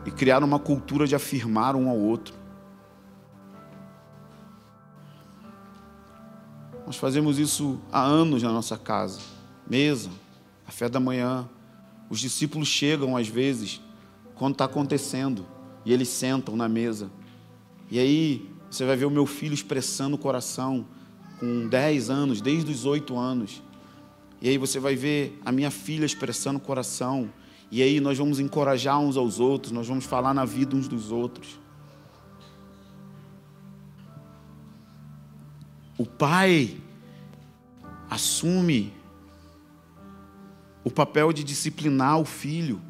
[0.06, 2.34] e criar uma cultura de afirmar um ao outro.
[6.86, 9.22] Nós fazemos isso há anos na nossa casa.
[9.70, 10.10] Mesa,
[10.66, 11.48] café da manhã.
[12.10, 13.80] Os discípulos chegam às vezes
[14.36, 15.46] quando está acontecendo
[15.86, 17.10] e eles sentam na mesa
[17.92, 20.86] e aí você vai ver o meu filho expressando o coração
[21.42, 23.62] com 10 anos, desde os 8 anos.
[24.42, 27.30] E aí você vai ver a minha filha expressando o coração.
[27.70, 31.12] E aí nós vamos encorajar uns aos outros, nós vamos falar na vida uns dos
[31.12, 31.60] outros.
[35.98, 36.78] O pai
[38.10, 38.94] assume
[40.82, 42.82] o papel de disciplinar o filho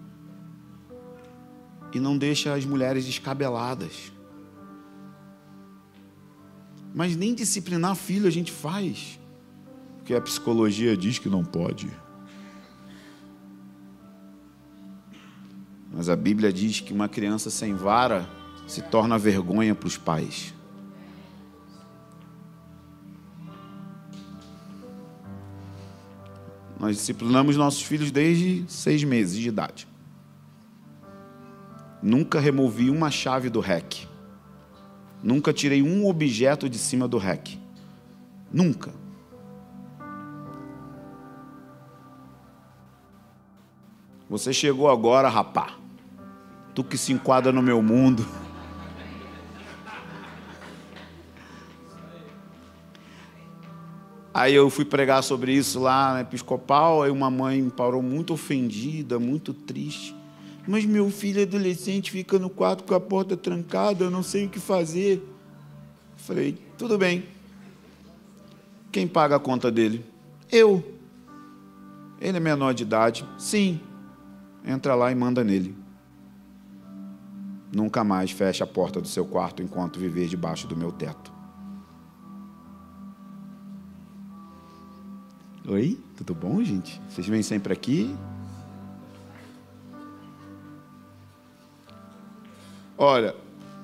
[1.91, 4.11] e não deixa as mulheres descabeladas.
[6.93, 9.19] Mas nem disciplinar filho a gente faz,
[9.97, 11.89] porque a psicologia diz que não pode.
[15.93, 18.27] Mas a Bíblia diz que uma criança sem vara
[18.67, 20.53] se torna vergonha para os pais.
[26.79, 29.87] Nós disciplinamos nossos filhos desde seis meses de idade.
[32.01, 34.10] Nunca removi uma chave do REC.
[35.23, 37.59] Nunca tirei um objeto de cima do REC.
[38.51, 38.91] Nunca.
[44.29, 45.75] Você chegou agora, rapá.
[46.73, 48.25] Tu que se enquadra no meu mundo.
[54.33, 59.19] Aí eu fui pregar sobre isso lá na Episcopal, aí uma mãe parou muito ofendida,
[59.19, 60.15] muito triste.
[60.67, 64.49] Mas meu filho adolescente fica no quarto com a porta trancada, eu não sei o
[64.49, 65.27] que fazer.
[66.15, 67.25] Falei, tudo bem.
[68.91, 70.05] Quem paga a conta dele?
[70.51, 70.83] Eu.
[72.19, 73.27] Ele é menor de idade?
[73.39, 73.79] Sim.
[74.63, 75.75] Entra lá e manda nele.
[77.73, 81.31] Nunca mais feche a porta do seu quarto enquanto viver debaixo do meu teto.
[85.67, 87.01] Oi, tudo bom, gente?
[87.09, 88.13] Vocês vêm sempre aqui?
[93.03, 93.35] Olha,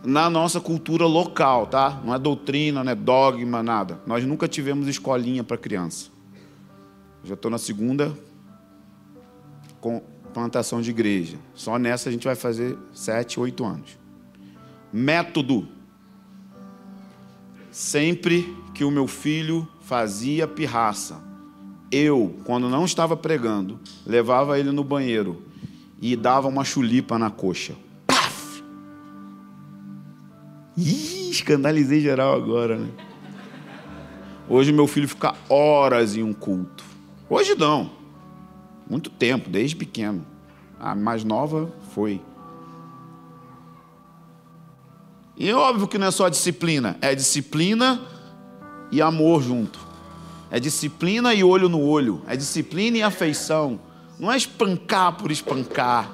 [0.05, 1.99] na nossa cultura local, tá?
[2.05, 3.99] Não é doutrina, não é dogma, nada.
[4.05, 6.11] Nós nunca tivemos escolinha para criança.
[7.23, 8.15] Já estou na segunda
[9.81, 11.39] com plantação de igreja.
[11.55, 13.97] Só nessa a gente vai fazer sete, oito anos.
[14.93, 15.67] Método.
[17.71, 21.19] Sempre que o meu filho fazia pirraça,
[21.91, 25.41] eu, quando não estava pregando, levava ele no banheiro
[25.99, 27.86] e dava uma chulipa na coxa.
[30.77, 32.89] Ih, escandalizei geral agora, né?
[34.47, 36.83] Hoje meu filho fica horas em um culto.
[37.27, 37.89] Hoje não.
[38.87, 40.23] Muito tempo, desde pequeno.
[40.79, 42.21] A mais nova foi.
[45.35, 48.01] E óbvio que não é só disciplina, é disciplina
[48.91, 49.79] e amor junto.
[50.49, 52.21] É disciplina e olho no olho.
[52.27, 53.79] É disciplina e afeição.
[54.19, 56.09] Não é espancar por espancar.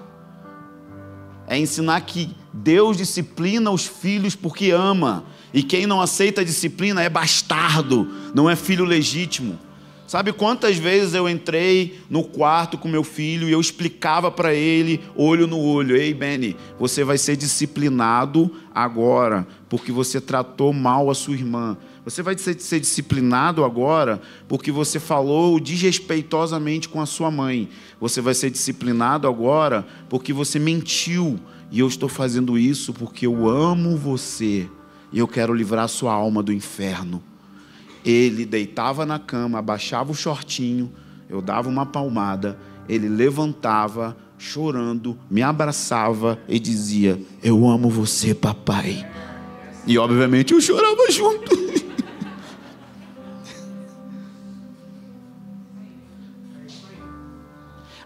[1.47, 5.25] É ensinar que Deus disciplina os filhos porque ama.
[5.53, 9.59] E quem não aceita a disciplina é bastardo, não é filho legítimo.
[10.05, 15.01] Sabe quantas vezes eu entrei no quarto com meu filho e eu explicava para ele,
[15.15, 21.15] olho no olho: Ei, Benny, você vai ser disciplinado agora, porque você tratou mal a
[21.15, 21.77] sua irmã.
[22.05, 27.69] Você vai ser, ser disciplinado agora porque você falou desrespeitosamente com a sua mãe.
[27.99, 31.39] Você vai ser disciplinado agora porque você mentiu.
[31.73, 34.69] E eu estou fazendo isso porque eu amo você
[35.11, 37.19] e eu quero livrar sua alma do inferno.
[38.05, 40.93] Ele deitava na cama, abaixava o shortinho,
[41.27, 49.09] eu dava uma palmada, ele levantava, chorando, me abraçava e dizia: Eu amo você, papai.
[49.87, 51.63] E obviamente eu chorava junto.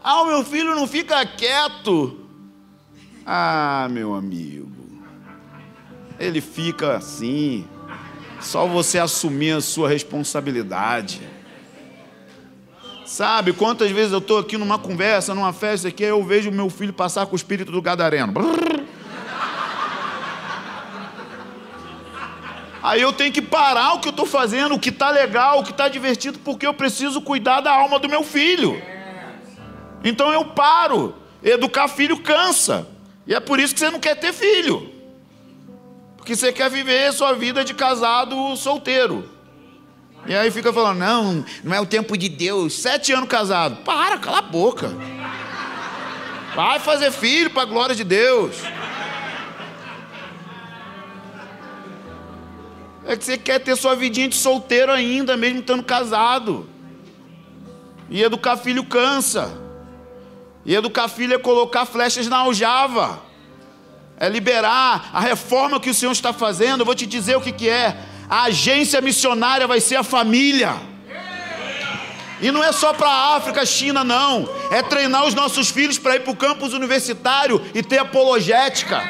[0.10, 2.27] Ah, o meu filho não fica quieto.
[3.30, 4.72] Ah, meu amigo.
[6.18, 7.68] Ele fica assim.
[8.40, 11.20] Só você assumir a sua responsabilidade.
[13.06, 16.94] Sabe, quantas vezes eu estou aqui numa conversa, numa festa aqui, eu vejo meu filho
[16.94, 18.34] passar com o espírito do gadareno.
[22.82, 25.64] Aí eu tenho que parar o que eu estou fazendo, o que está legal, o
[25.64, 28.82] que está divertido, porque eu preciso cuidar da alma do meu filho.
[30.02, 31.14] Então eu paro.
[31.44, 32.88] Educar filho cansa.
[33.28, 34.90] E é por isso que você não quer ter filho.
[36.16, 39.30] Porque você quer viver sua vida de casado solteiro.
[40.26, 42.74] E aí fica falando, não, não é o tempo de Deus.
[42.74, 43.84] Sete anos casado.
[43.84, 44.92] Para, cala a boca.
[46.56, 48.56] Vai fazer filho para a glória de Deus.
[53.06, 56.68] É que você quer ter sua vidinha de solteiro ainda, mesmo estando casado.
[58.10, 59.67] E educar filho cansa.
[60.68, 63.24] E educar filho é colocar flechas na aljava.
[64.20, 66.82] É liberar a reforma que o Senhor está fazendo.
[66.82, 67.98] Eu vou te dizer o que, que é.
[68.30, 70.76] A agência missionária vai ser a família.
[72.42, 74.50] E não é só para a África, China, não.
[74.70, 79.02] É treinar os nossos filhos para ir para o campus universitário e ter apologética,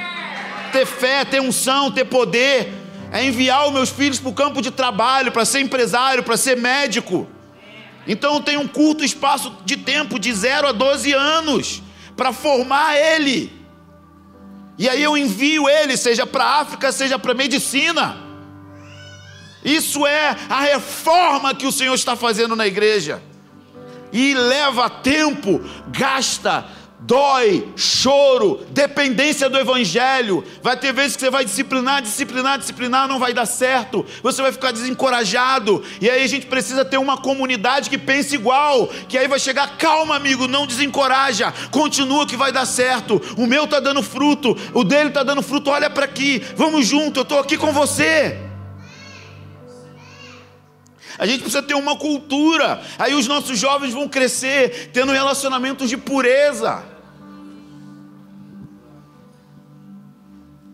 [0.72, 2.72] ter fé, ter unção, ter poder.
[3.12, 6.55] É enviar os meus filhos para o campo de trabalho, para ser empresário, para ser
[6.55, 7.28] médico.
[8.08, 11.84] Então tem um curto espaço de tempo, de 0 a 12 anos,
[12.16, 13.51] para formar ele.
[14.78, 18.18] E aí eu envio ele, seja para a África, seja para a medicina.
[19.64, 23.22] Isso é a reforma que o Senhor está fazendo na igreja.
[24.14, 26.66] E leva tempo, gasta
[27.08, 30.43] dói, choro, dependência do evangelho.
[30.62, 34.05] Vai ter vezes que você vai disciplinar, disciplinar, disciplinar, não vai dar certo.
[34.22, 35.82] Você vai ficar desencorajado.
[36.01, 39.78] E aí a gente precisa ter uma comunidade que pense igual, que aí vai chegar,
[39.78, 41.53] calma, amigo, não desencoraja.
[41.72, 43.22] Continua que vai dar certo.
[43.38, 45.70] O meu está dando fruto, o dele está dando fruto.
[45.70, 46.43] Olha para aqui.
[46.58, 48.38] Vamos junto, eu estou aqui com você.
[51.18, 52.82] A gente precisa ter uma cultura.
[52.99, 56.97] Aí os nossos jovens vão crescer tendo relacionamentos de pureza.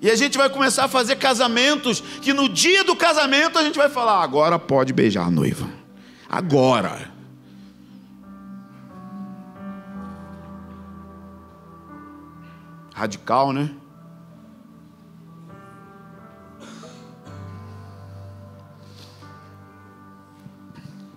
[0.04, 3.78] E a gente vai começar a fazer casamentos que no dia do casamento a gente
[3.78, 5.66] vai falar: agora pode beijar a noiva.
[6.30, 7.10] Agora.
[12.93, 13.72] Radical, né?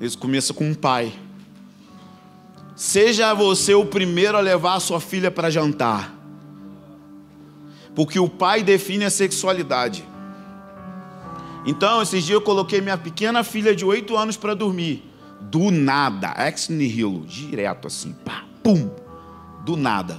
[0.01, 1.13] Isso começa com um pai.
[2.77, 6.16] Seja você o primeiro a levar a sua filha para jantar.
[7.97, 10.07] Porque o pai define a sexualidade.
[11.67, 15.03] Então, esses dias eu coloquei minha pequena filha de 8 anos para dormir.
[15.41, 18.91] Do nada, ex nihilo, direto assim, pá, pum,
[19.65, 20.19] do nada.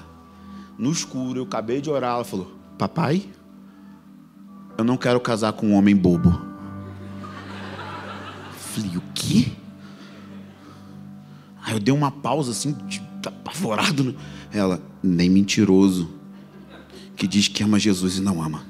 [0.78, 3.24] No escuro, eu acabei de orar, ela falou: Papai,
[4.78, 6.30] eu não quero casar com um homem bobo.
[8.54, 9.52] Falei, o quê?
[11.64, 12.76] Aí eu dei uma pausa assim,
[13.26, 14.04] apavorado.
[14.04, 14.14] Né?
[14.54, 16.17] Ela, nem mentiroso,
[17.18, 18.64] que diz que ama Jesus e não ama.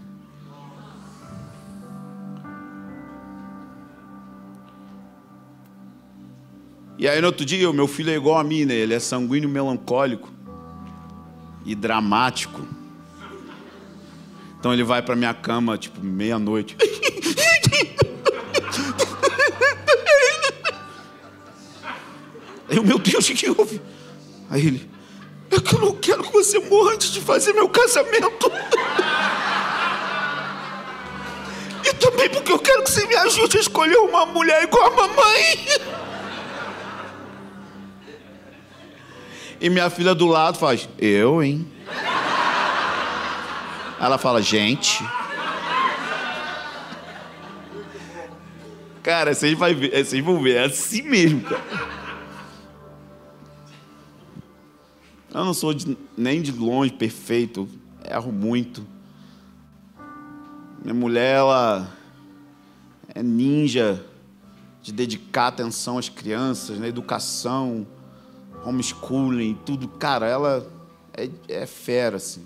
[6.98, 8.74] E aí no outro dia, o meu filho é igual a mim, né?
[8.74, 10.32] Ele é sanguíneo, melancólico
[11.64, 12.66] e dramático.
[14.58, 16.76] Então ele vai para minha cama, tipo, meia-noite.
[22.70, 23.82] Eu, meu Deus, o que houve?
[24.50, 24.89] Aí ele,
[25.52, 28.52] é que eu não quero que você morra antes de fazer meu casamento.
[31.86, 34.89] e também porque eu quero que você me ajude a escolher uma mulher igual a
[34.89, 35.68] mamãe.
[39.60, 41.68] E minha filha do lado faz, eu, hein?
[44.00, 45.04] Ela fala, gente.
[49.02, 51.97] Cara, vocês, vocês vão ver, é assim mesmo, cara.
[55.34, 57.67] Eu não sou de, nem de longe perfeito,
[58.03, 58.86] erro muito.
[60.82, 61.91] Minha mulher, ela
[63.13, 64.05] é ninja
[64.82, 67.86] de dedicar atenção às crianças, na educação,
[68.63, 69.88] homeschooling, tudo.
[69.88, 70.65] Cara, ela
[71.13, 72.45] é, é fera, assim.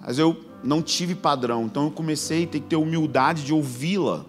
[0.00, 4.24] Mas eu não tive padrão, então eu comecei a ter que ter humildade de ouvi-la.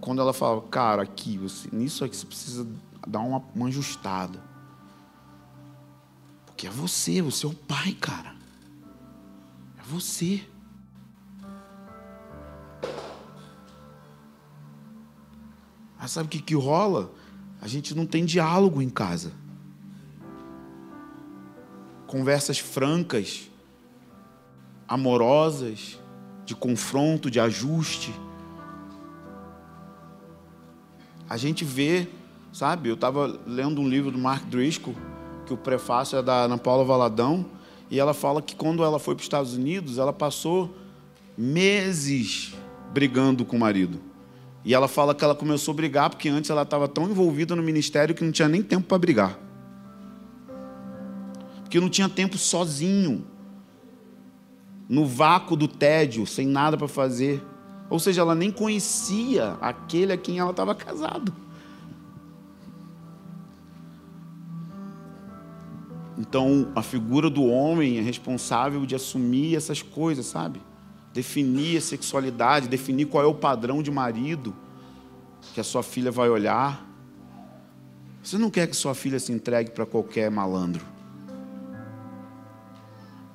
[0.00, 2.66] Quando ela fala, cara, aqui, você, nisso aqui você precisa
[3.06, 4.42] dar uma, uma ajustada.
[6.46, 8.34] Porque é você, você é o pai, cara.
[9.78, 10.46] É você.
[15.98, 17.10] Mas sabe o que, que rola?
[17.60, 19.32] A gente não tem diálogo em casa.
[22.06, 23.50] Conversas francas,
[24.86, 25.98] amorosas,
[26.44, 28.14] de confronto, de ajuste.
[31.28, 32.08] A gente vê
[32.54, 32.88] Sabe?
[32.88, 34.94] Eu estava lendo um livro do Mark Driscoll,
[35.44, 37.44] que o prefácio é da Ana Paula Valadão,
[37.90, 40.72] e ela fala que quando ela foi para os Estados Unidos, ela passou
[41.36, 42.54] meses
[42.92, 44.00] brigando com o marido.
[44.64, 47.62] E ela fala que ela começou a brigar porque antes ela estava tão envolvida no
[47.62, 49.36] ministério que não tinha nem tempo para brigar.
[51.62, 53.26] Porque não tinha tempo sozinho,
[54.88, 57.42] no vácuo do tédio, sem nada para fazer.
[57.90, 61.42] Ou seja, ela nem conhecia aquele a quem ela estava casado.
[66.26, 70.58] Então, a figura do homem é responsável de assumir essas coisas, sabe?
[71.12, 74.56] Definir a sexualidade, definir qual é o padrão de marido
[75.52, 76.82] que a sua filha vai olhar.
[78.22, 80.82] Você não quer que sua filha se entregue para qualquer malandro.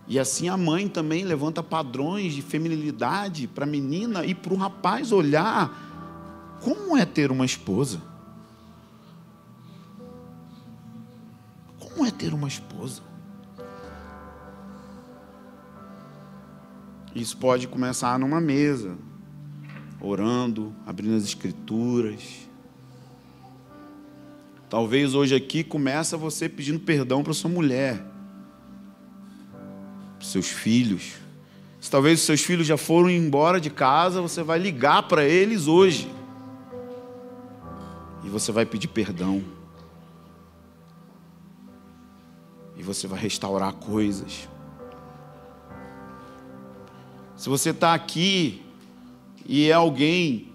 [0.07, 4.57] E assim a mãe também levanta padrões de feminilidade para a menina e para o
[4.57, 8.01] rapaz olhar como é ter uma esposa.
[11.99, 13.01] Como é ter uma esposa?
[17.13, 18.97] Isso pode começar numa mesa,
[19.99, 22.47] orando, abrindo as escrituras.
[24.69, 28.01] Talvez hoje aqui começa você pedindo perdão para sua mulher,
[30.17, 31.15] para seus filhos.
[31.81, 35.67] Se talvez os seus filhos já foram embora de casa, você vai ligar para eles
[35.67, 36.09] hoje.
[38.23, 39.58] E você vai pedir perdão.
[42.79, 44.47] E você vai restaurar coisas.
[47.35, 48.63] Se você está aqui
[49.45, 50.53] e é alguém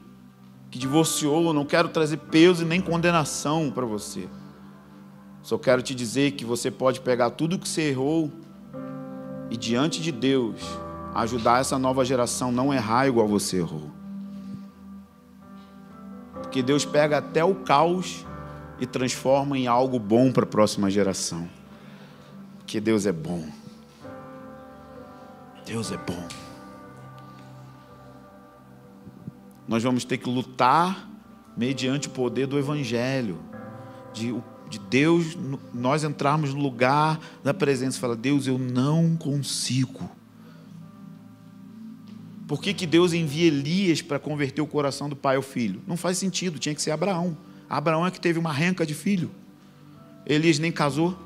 [0.70, 4.26] que divorciou, não quero trazer peso e nem condenação para você.
[5.42, 8.32] Só quero te dizer que você pode pegar tudo que você errou
[9.50, 10.62] e diante de Deus
[11.14, 13.90] ajudar essa nova geração não errar igual você errou.
[16.32, 18.24] Porque Deus pega até o caos
[18.80, 21.46] e transforma em algo bom para a próxima geração.
[22.64, 23.46] Porque Deus é bom.
[25.66, 26.26] Deus é bom.
[29.68, 31.08] Nós vamos ter que lutar
[31.56, 33.38] mediante o poder do Evangelho,
[34.12, 34.34] de,
[34.68, 35.36] de Deus,
[35.72, 40.10] nós entrarmos no lugar da presença e falar: Deus, eu não consigo.
[42.46, 45.82] Por que, que Deus envia Elias para converter o coração do pai ao filho?
[45.86, 47.36] Não faz sentido, tinha que ser Abraão.
[47.68, 49.30] Abraão é que teve uma renca de filho.
[50.26, 51.18] Elias nem casou.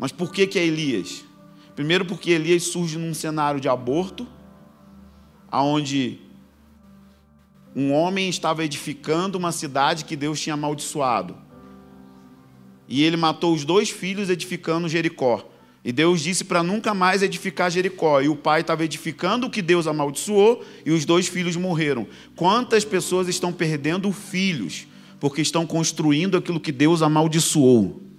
[0.00, 1.26] Mas por que, que é Elias?
[1.76, 4.26] Primeiro, porque Elias surge num cenário de aborto,
[5.52, 6.18] onde
[7.76, 11.36] um homem estava edificando uma cidade que Deus tinha amaldiçoado.
[12.88, 15.46] E ele matou os dois filhos edificando Jericó.
[15.84, 18.22] E Deus disse para nunca mais edificar Jericó.
[18.22, 22.06] E o pai estava edificando o que Deus amaldiçoou e os dois filhos morreram.
[22.34, 24.86] Quantas pessoas estão perdendo filhos
[25.20, 28.09] porque estão construindo aquilo que Deus amaldiçoou?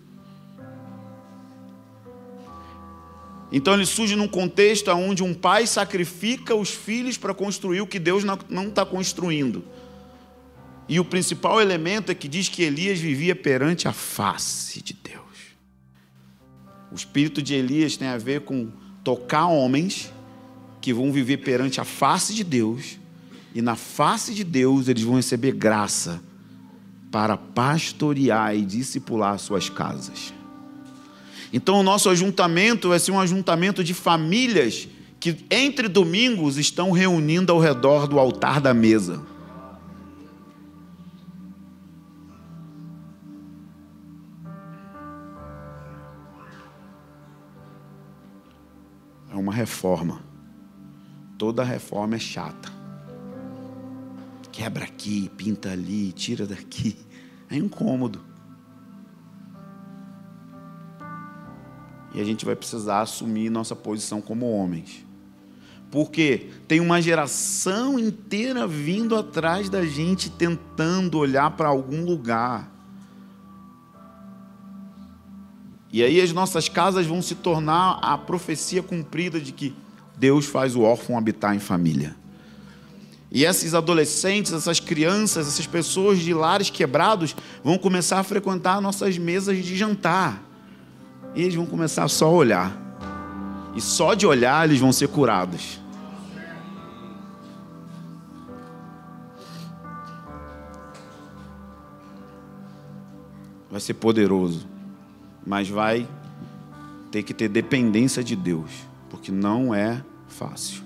[3.51, 7.99] Então ele surge num contexto onde um pai sacrifica os filhos para construir o que
[7.99, 9.63] Deus não está construindo.
[10.87, 15.21] E o principal elemento é que diz que Elias vivia perante a face de Deus.
[16.91, 18.69] O espírito de Elias tem a ver com
[19.03, 20.11] tocar homens
[20.81, 22.97] que vão viver perante a face de Deus,
[23.53, 26.21] e na face de Deus eles vão receber graça
[27.11, 30.33] para pastorear e discipular suas casas.
[31.53, 34.87] Então o nosso ajuntamento vai ser um ajuntamento de famílias
[35.19, 39.21] que entre domingos estão reunindo ao redor do altar da mesa.
[49.29, 50.23] É uma reforma.
[51.37, 52.71] Toda reforma é chata.
[54.51, 56.97] Quebra aqui, pinta ali, tira daqui.
[57.49, 58.30] É incômodo.
[62.13, 65.05] E a gente vai precisar assumir nossa posição como homens.
[65.89, 72.71] Porque tem uma geração inteira vindo atrás da gente tentando olhar para algum lugar.
[75.91, 79.75] E aí as nossas casas vão se tornar a profecia cumprida de que
[80.17, 82.15] Deus faz o órfão habitar em família.
[83.29, 89.17] E esses adolescentes, essas crianças, essas pessoas de lares quebrados vão começar a frequentar nossas
[89.17, 90.50] mesas de jantar.
[91.35, 92.77] E eles vão começar só a olhar.
[93.75, 95.79] E só de olhar eles vão ser curados.
[103.69, 104.71] Vai ser poderoso
[105.45, 106.07] mas vai
[107.09, 108.71] ter que ter dependência de Deus,
[109.09, 110.83] porque não é fácil.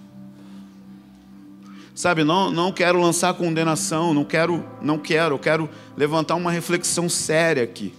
[1.94, 7.08] Sabe, não, não quero lançar condenação, não quero, não quero, eu quero levantar uma reflexão
[7.08, 7.94] séria aqui.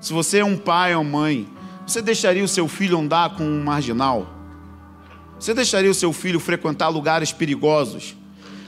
[0.00, 1.48] Se você é um pai ou mãe,
[1.86, 4.26] você deixaria o seu filho andar com um marginal?
[5.38, 8.16] Você deixaria o seu filho frequentar lugares perigosos?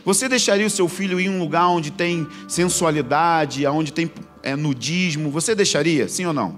[0.04, 4.10] Você deixaria o seu filho ir em um lugar onde tem sensualidade, onde tem
[4.42, 5.30] é, nudismo?
[5.30, 6.56] Você deixaria, sim ou não?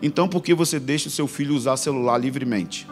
[0.00, 2.86] Então por que você deixa o seu filho usar celular livremente?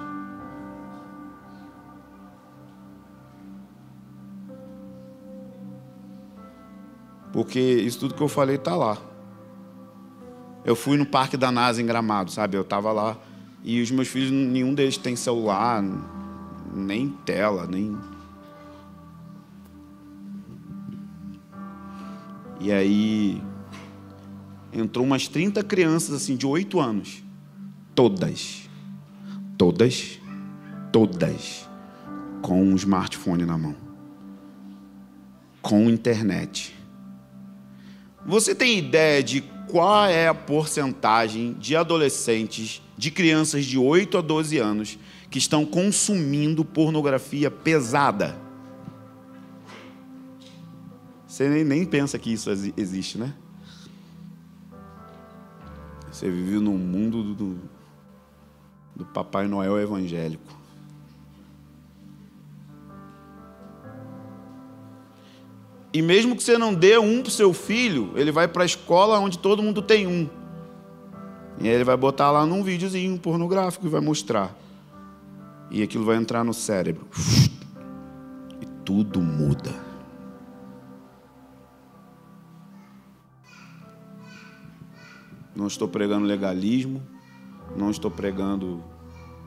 [7.32, 8.98] Porque isso tudo que eu falei está lá.
[10.64, 12.56] Eu fui no parque da NASA em Gramado, sabe?
[12.56, 13.18] Eu estava lá
[13.62, 15.82] e os meus filhos, nenhum deles tem celular,
[16.74, 17.96] nem tela, nem.
[22.60, 23.42] E aí
[24.72, 27.22] entrou umas 30 crianças assim de 8 anos.
[27.94, 28.68] Todas.
[29.56, 30.20] Todas.
[30.92, 31.68] Todas.
[32.42, 33.76] Com um smartphone na mão.
[35.62, 36.74] Com internet.
[38.26, 44.20] Você tem ideia de qual é a porcentagem de adolescentes, de crianças de 8 a
[44.20, 44.96] 12 anos,
[45.28, 48.38] que estão consumindo pornografia pesada?
[51.26, 53.34] Você nem, nem pensa que isso existe, né?
[56.08, 57.58] Você vive num mundo do,
[58.94, 60.56] do Papai Noel evangélico.
[65.94, 68.66] E mesmo que você não dê um para o seu filho, ele vai para a
[68.66, 70.28] escola onde todo mundo tem um.
[71.60, 74.52] E aí ele vai botar lá num videozinho pornográfico e vai mostrar.
[75.70, 77.06] E aquilo vai entrar no cérebro.
[78.60, 79.72] E tudo muda.
[85.54, 87.00] Não estou pregando legalismo,
[87.76, 88.82] não estou pregando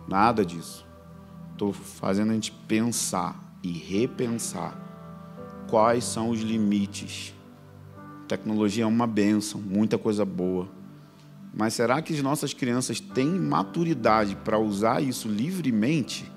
[0.07, 0.87] nada disso.
[1.51, 4.86] Estou fazendo a gente pensar e repensar
[5.67, 7.33] quais são os limites.
[8.27, 10.67] tecnologia é uma benção, muita coisa boa.
[11.53, 16.31] Mas será que as nossas crianças têm maturidade para usar isso livremente?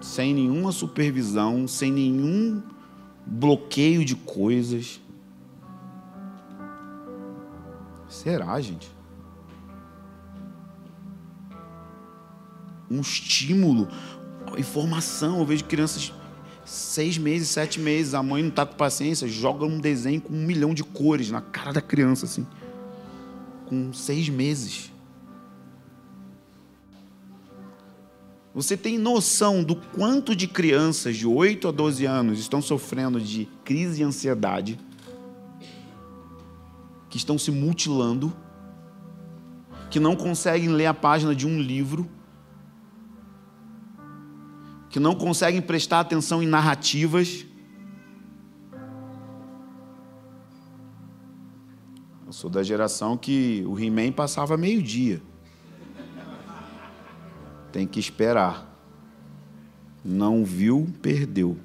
[0.00, 2.62] Sem nenhuma supervisão, sem nenhum
[3.26, 5.00] bloqueio de coisas.
[8.08, 8.90] Será, gente?
[12.92, 13.88] Um estímulo,
[14.58, 15.38] informação.
[15.38, 16.12] Eu vejo crianças
[16.64, 20.44] seis meses, sete meses, a mãe não está com paciência, joga um desenho com um
[20.44, 22.46] milhão de cores na cara da criança, assim.
[23.66, 24.92] Com seis meses.
[28.54, 33.48] Você tem noção do quanto de crianças de 8 a 12 anos estão sofrendo de
[33.64, 34.78] crise de ansiedade?
[37.08, 38.30] Que estão se mutilando?
[39.90, 42.08] Que não conseguem ler a página de um livro?
[44.92, 47.46] Que não conseguem prestar atenção em narrativas?
[52.26, 55.22] Eu sou da geração que o He-Man passava meio-dia.
[57.72, 58.70] Tem que esperar.
[60.04, 61.56] Não viu, perdeu.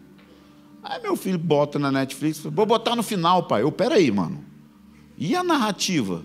[0.82, 3.61] Aí meu filho bota na Netflix, vou botar no final, pai.
[3.61, 4.41] Eu, peraí, mano.
[5.17, 6.23] E a narrativa?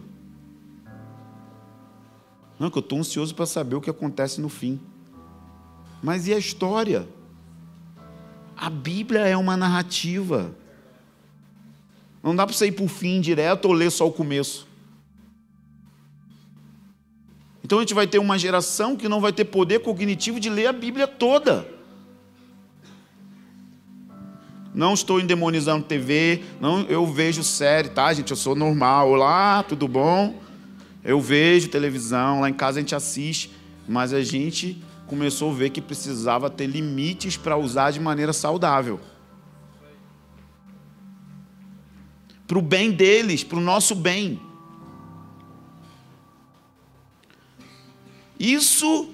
[2.61, 4.81] Não, que eu estou ansioso para saber o que acontece no fim.
[6.03, 7.09] Mas e a história?
[8.57, 10.55] A Bíblia é uma narrativa.
[12.23, 14.67] Não dá para você ir para o fim direto ou ler só o começo.
[17.65, 20.67] Então a gente vai ter uma geração que não vai ter poder cognitivo de ler
[20.67, 21.67] a Bíblia toda.
[24.75, 28.31] Não estou endemonizando TV, não, eu vejo série, tá, gente?
[28.31, 29.11] Eu sou normal.
[29.11, 30.41] Olá, tudo bom?
[31.05, 33.51] Eu vejo televisão, lá em casa a gente assiste,
[33.87, 34.83] mas a gente
[35.13, 38.99] começou a ver que precisava ter limites para usar de maneira saudável.
[42.47, 44.41] Para o bem deles, para o nosso bem.
[48.41, 49.11] Isso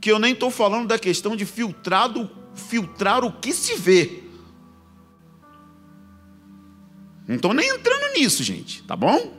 [0.00, 2.08] que eu nem estou falando da questão de filtrar,
[2.54, 4.22] filtrar o que se vê.
[7.28, 9.38] Não estou nem entrando nisso, gente, tá bom?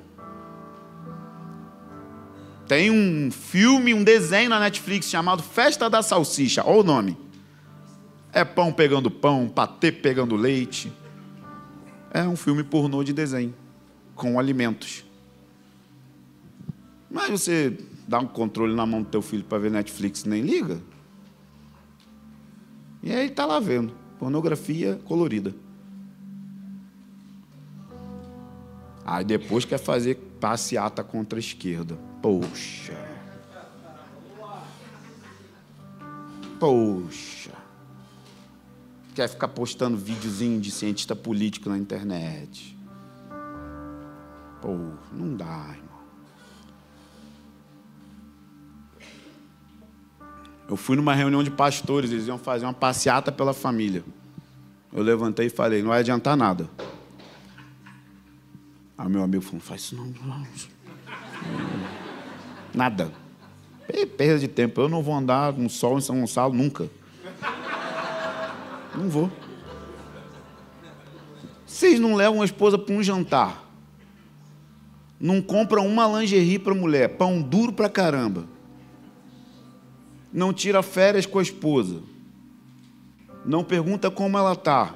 [2.71, 7.17] Tem um filme, um desenho na Netflix chamado Festa da Salsicha, olha o nome.
[8.31, 10.89] É pão pegando pão, patê pegando leite.
[12.13, 13.53] É um filme pornô de desenho,
[14.15, 15.03] com alimentos.
[17.09, 20.81] Mas você dá um controle na mão do teu filho para ver Netflix nem liga.
[23.03, 23.93] E aí está lá vendo.
[24.17, 25.53] Pornografia colorida.
[29.03, 32.10] Aí depois quer fazer passeata contra a esquerda.
[32.21, 32.97] Poxa.
[36.59, 37.51] Poxa.
[39.15, 42.77] Quer ficar postando videozinho de cientista político na internet.
[44.61, 44.77] Pô,
[45.11, 45.91] não dá, irmão.
[50.69, 54.03] Eu fui numa reunião de pastores, eles iam fazer uma passeata pela família.
[54.93, 56.69] Eu levantei e falei, não vai adiantar nada.
[58.97, 60.05] Aí meu amigo falou, faz isso não.
[60.05, 60.45] não.
[62.73, 63.11] Nada.
[64.17, 64.81] Perda de tempo.
[64.81, 66.89] Eu não vou andar no sol em São Gonçalo nunca.
[68.95, 69.31] Não vou.
[71.65, 73.63] Vocês não levam a esposa para um jantar.
[75.19, 77.17] Não compram uma lingerie para mulher.
[77.17, 78.45] Pão duro para caramba
[80.31, 82.01] não tira férias com a esposa,
[83.45, 84.95] não pergunta como ela está,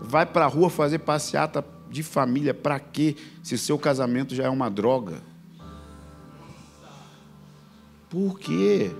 [0.00, 3.14] vai para a rua fazer passeata de família, para quê?
[3.42, 5.22] Se seu casamento já é uma droga.
[8.14, 8.92] Por quê?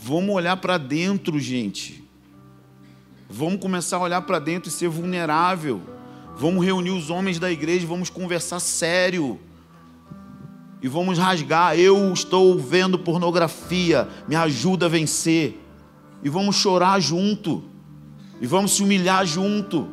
[0.00, 2.04] Vamos olhar para dentro, gente.
[3.28, 5.80] Vamos começar a olhar para dentro e ser vulnerável.
[6.36, 9.36] Vamos reunir os homens da igreja, vamos conversar sério
[10.80, 11.76] e vamos rasgar.
[11.76, 15.60] Eu estou vendo pornografia, me ajuda a vencer.
[16.22, 17.64] E vamos chorar junto.
[18.40, 19.88] E vamos se humilhar junto.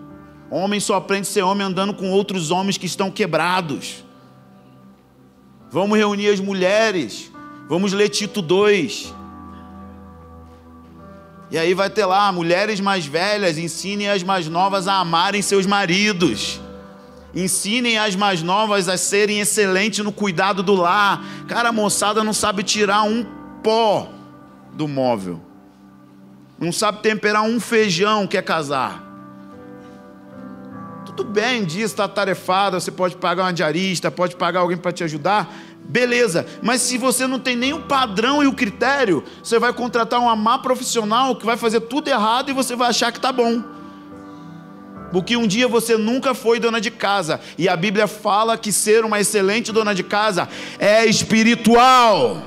[0.52, 4.05] Homem só aprende a ser homem andando com outros homens que estão quebrados.
[5.76, 7.30] Vamos reunir as mulheres.
[7.68, 9.14] Vamos ler Tito 2.
[11.52, 15.66] E aí vai ter lá, mulheres mais velhas, ensinem as mais novas a amarem seus
[15.66, 16.62] maridos.
[17.36, 21.22] Ensinem as mais novas a serem excelentes no cuidado do lar.
[21.46, 23.26] Cara, a moçada não sabe tirar um
[23.62, 24.08] pó
[24.72, 25.42] do móvel.
[26.58, 29.06] Não sabe temperar um feijão, quer casar.
[31.16, 35.02] Tudo bem, disso está tarefado, você pode pagar uma diarista, pode pagar alguém para te
[35.02, 35.50] ajudar,
[35.88, 36.46] beleza.
[36.62, 40.36] Mas se você não tem nem o padrão e o critério, você vai contratar uma
[40.36, 43.64] má profissional que vai fazer tudo errado e você vai achar que está bom.
[45.12, 49.06] Porque um dia você nunca foi dona de casa, e a Bíblia fala que ser
[49.06, 52.44] uma excelente dona de casa é espiritual.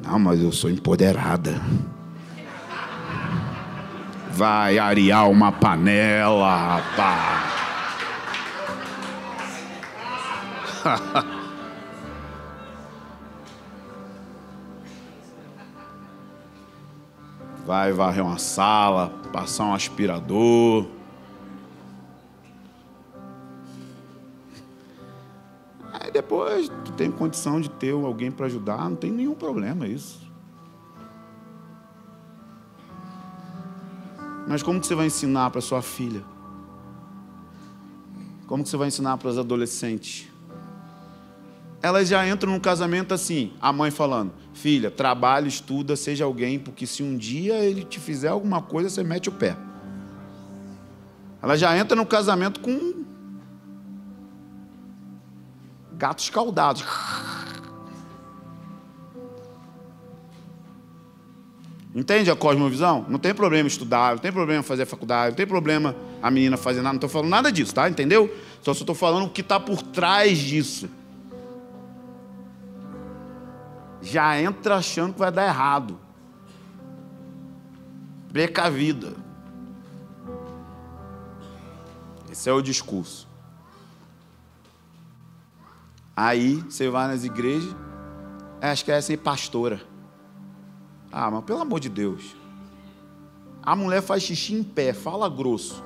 [0.00, 1.60] Não, mas eu sou empoderada.
[4.40, 7.60] Vai arear uma panela, rapaz.
[17.66, 20.86] Vai varrer uma sala, passar um aspirador.
[25.92, 30.29] Aí depois tu tem condição de ter alguém para ajudar, não tem nenhum problema isso.
[34.46, 36.22] Mas como que você vai ensinar para sua filha?
[38.46, 40.28] Como que você vai ensinar para os adolescentes?
[41.82, 46.86] Elas já entram no casamento assim, a mãe falando: "Filha, trabalha, estuda, seja alguém, porque
[46.86, 49.56] se um dia ele te fizer alguma coisa, você mete o pé".
[51.42, 53.04] Ela já entra no casamento com
[55.96, 56.84] gatos escaldados.
[61.94, 63.04] Entende a cosmovisão?
[63.08, 66.82] Não tem problema estudar, não tem problema fazer faculdade, não tem problema a menina fazer
[66.82, 67.88] nada, não estou falando nada disso, tá?
[67.88, 68.32] Entendeu?
[68.62, 70.88] Só estou falando o que está por trás disso.
[74.00, 75.98] Já entra achando que vai dar errado.
[78.32, 79.14] Precavida.
[82.30, 83.28] Esse é o discurso.
[86.16, 87.74] Aí você vai nas igrejas,
[88.60, 89.89] acho que é assim, pastora.
[91.12, 92.36] Ah, mas pelo amor de Deus.
[93.62, 95.84] A mulher faz xixi em pé, fala grosso.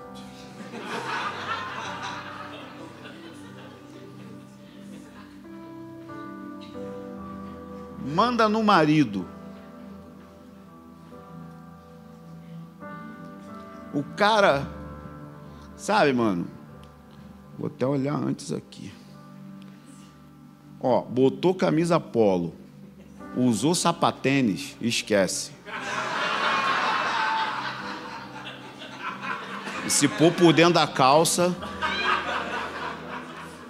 [8.05, 9.27] Manda no marido.
[13.95, 14.69] O cara,
[15.77, 16.47] sabe, mano?
[17.59, 18.93] Vou até olhar antes aqui.
[20.81, 22.55] Ó, botou camisa polo,
[23.37, 25.51] usou sapatênis, esquece.
[29.87, 31.55] E se pôr por dentro da calça,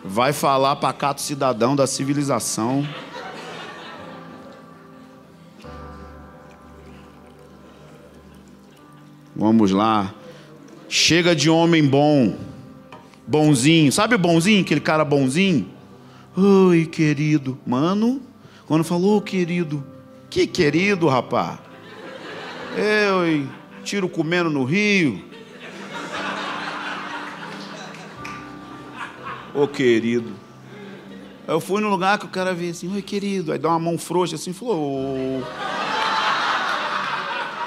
[0.04, 2.86] vai falar pacato cidadão da civilização.
[9.34, 10.14] Vamos lá.
[10.88, 12.36] Chega de homem bom,
[13.26, 13.90] bonzinho.
[13.90, 15.68] Sabe bonzinho, aquele cara bonzinho?
[16.36, 17.58] Oi, querido.
[17.66, 18.22] Mano,
[18.66, 19.84] quando falou, querido,
[20.30, 21.58] que querido, rapá?
[22.76, 23.50] Eu, hein?
[23.84, 25.22] tiro comendo no rio.
[29.54, 30.32] Ô, oh, querido.
[31.46, 33.52] Eu fui no lugar que o cara veio assim, oi, querido.
[33.52, 35.42] Aí dá uma mão frouxa assim, falou, ô,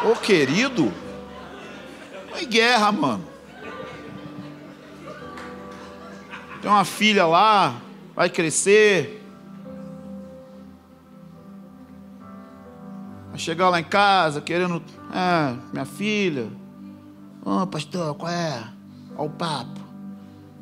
[0.04, 0.12] oh.
[0.12, 0.92] oh, querido.
[2.32, 3.26] Foi guerra, mano.
[6.62, 7.80] Tem uma filha lá,
[8.16, 9.17] vai crescer.
[13.38, 14.82] Chegar lá em casa querendo.
[15.12, 16.50] É, minha filha.
[17.44, 18.68] Ô, oh, pastor, qual é?
[19.16, 19.80] Olha o papo.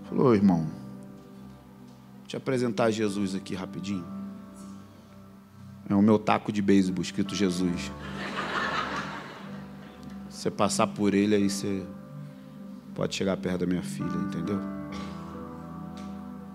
[0.10, 0.68] Falou, irmão.
[2.22, 4.06] Deixa eu apresentar Jesus aqui rapidinho.
[5.88, 7.92] É o meu taco de beisebol escrito Jesus.
[10.30, 11.86] Você passar por ele, aí você
[12.94, 14.60] pode chegar perto da minha filha, entendeu?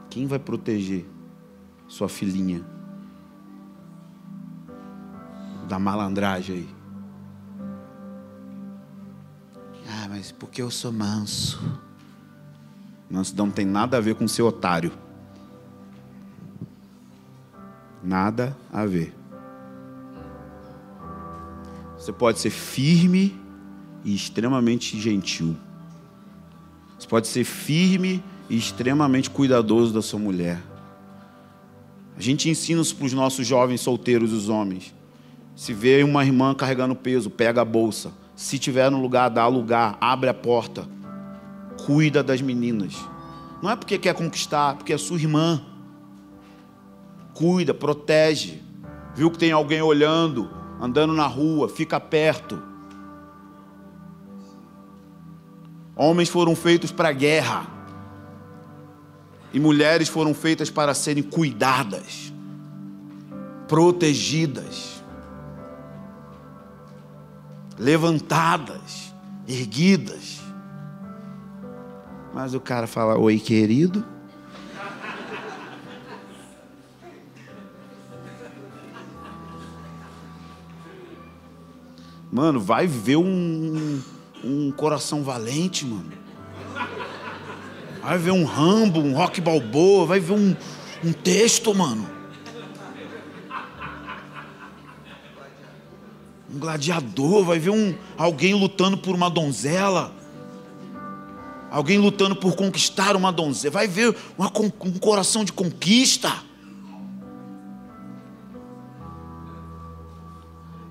[0.08, 1.06] Quem vai proteger
[1.88, 2.64] sua filhinha
[5.70, 6.68] da malandragem aí?
[9.88, 11.60] Ah, mas porque eu sou manso.
[13.08, 14.92] Manso não tem nada a ver com ser otário.
[18.02, 19.14] Nada a ver.
[21.96, 23.38] Você pode ser firme
[24.04, 25.56] e extremamente gentil.
[26.98, 30.60] Você pode ser firme e extremamente cuidadoso da sua mulher.
[32.16, 34.94] A gente ensina isso para os nossos jovens solteiros, os homens.
[35.61, 38.12] Se vê uma irmã carregando peso, pega a bolsa.
[38.34, 40.88] Se tiver no lugar, dá lugar, abre a porta.
[41.84, 42.96] Cuida das meninas.
[43.62, 45.61] Não é porque quer conquistar, porque é sua irmã.
[47.34, 48.62] cuida, protege.
[49.14, 50.48] Viu que tem alguém olhando,
[50.80, 52.62] andando na rua, fica perto.
[55.94, 57.66] Homens foram feitos para a guerra.
[59.52, 62.32] E mulheres foram feitas para serem cuidadas,
[63.68, 64.99] protegidas,
[67.80, 69.14] levantadas,
[69.48, 70.42] erguidas.
[72.34, 74.04] Mas o cara fala: Oi, querido.
[82.30, 84.00] Mano, vai ver um,
[84.44, 86.12] um coração valente, mano.
[88.00, 90.56] Vai ver um Rambo, um Rock Balboa, vai ver um,
[91.04, 92.19] um texto, mano.
[96.61, 100.12] Gladiador, vai ver um, alguém lutando por uma donzela.
[101.70, 103.72] Alguém lutando por conquistar uma donzela.
[103.72, 106.32] Vai ver uma, um coração de conquista.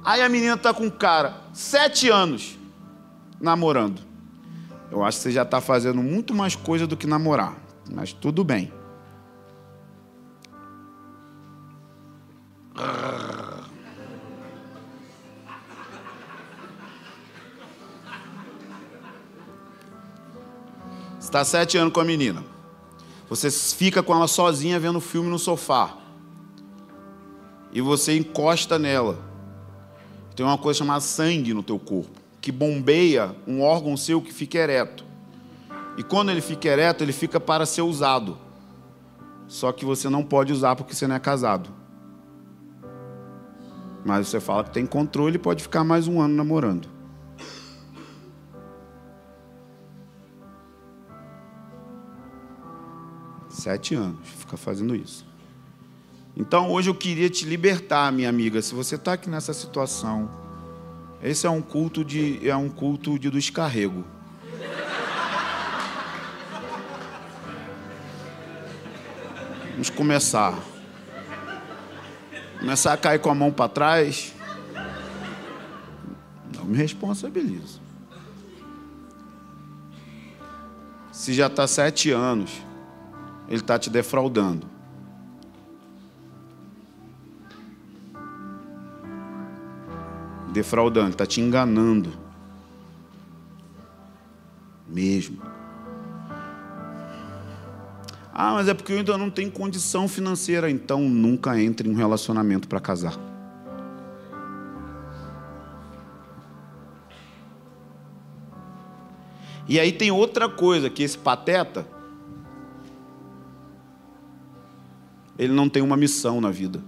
[0.03, 2.57] Aí a menina tá com um cara, sete anos,
[3.39, 4.01] namorando.
[4.91, 7.55] Eu acho que você já está fazendo muito mais coisa do que namorar,
[7.93, 8.71] mas tudo bem.
[21.29, 22.43] Está sete anos com a menina.
[23.29, 25.95] Você fica com ela sozinha vendo filme no sofá.
[27.71, 29.19] E você encosta nela.
[30.35, 34.57] Tem uma coisa chamada sangue no teu corpo que bombeia um órgão seu que fica
[34.57, 35.05] ereto.
[35.97, 38.37] E quando ele fica ereto, ele fica para ser usado.
[39.47, 41.69] Só que você não pode usar porque você não é casado.
[44.05, 46.87] Mas você fala que tem controle e pode ficar mais um ano namorando.
[53.59, 55.25] Sete anos, fica fazendo isso.
[56.37, 58.61] Então hoje eu queria te libertar, minha amiga.
[58.61, 60.31] Se você está aqui nessa situação,
[61.21, 64.05] esse é um culto de é um culto de descarrego.
[69.71, 70.57] Vamos começar.
[72.59, 74.33] Começar a cair com a mão para trás.
[76.55, 77.81] Não me responsabilizo.
[81.11, 82.68] Se já está sete anos,
[83.49, 84.79] ele está te defraudando.
[90.51, 92.11] defraudando, está te enganando.
[94.87, 95.41] Mesmo.
[98.33, 100.69] Ah, mas é porque eu ainda não tenho condição financeira.
[100.69, 103.17] Então nunca entre em um relacionamento para casar.
[109.67, 111.85] E aí tem outra coisa que esse pateta
[115.39, 116.83] ele não tem uma missão na vida.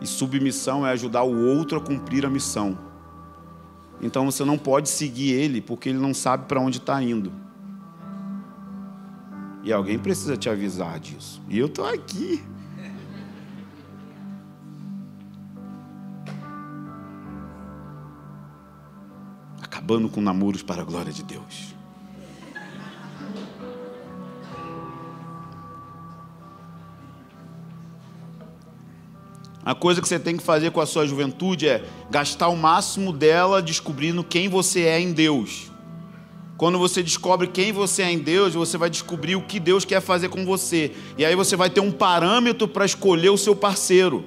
[0.00, 2.78] E submissão é ajudar o outro a cumprir a missão.
[4.00, 7.32] Então você não pode seguir ele porque ele não sabe para onde está indo.
[9.64, 11.42] E alguém precisa te avisar disso.
[11.48, 12.40] E eu estou aqui.
[19.60, 21.74] Acabando com namoros para a glória de Deus.
[29.64, 33.12] A coisa que você tem que fazer com a sua juventude é gastar o máximo
[33.12, 35.70] dela descobrindo quem você é em Deus.
[36.58, 40.02] Quando você descobre quem você é em Deus, você vai descobrir o que Deus quer
[40.02, 40.92] fazer com você.
[41.16, 44.26] E aí você vai ter um parâmetro para escolher o seu parceiro.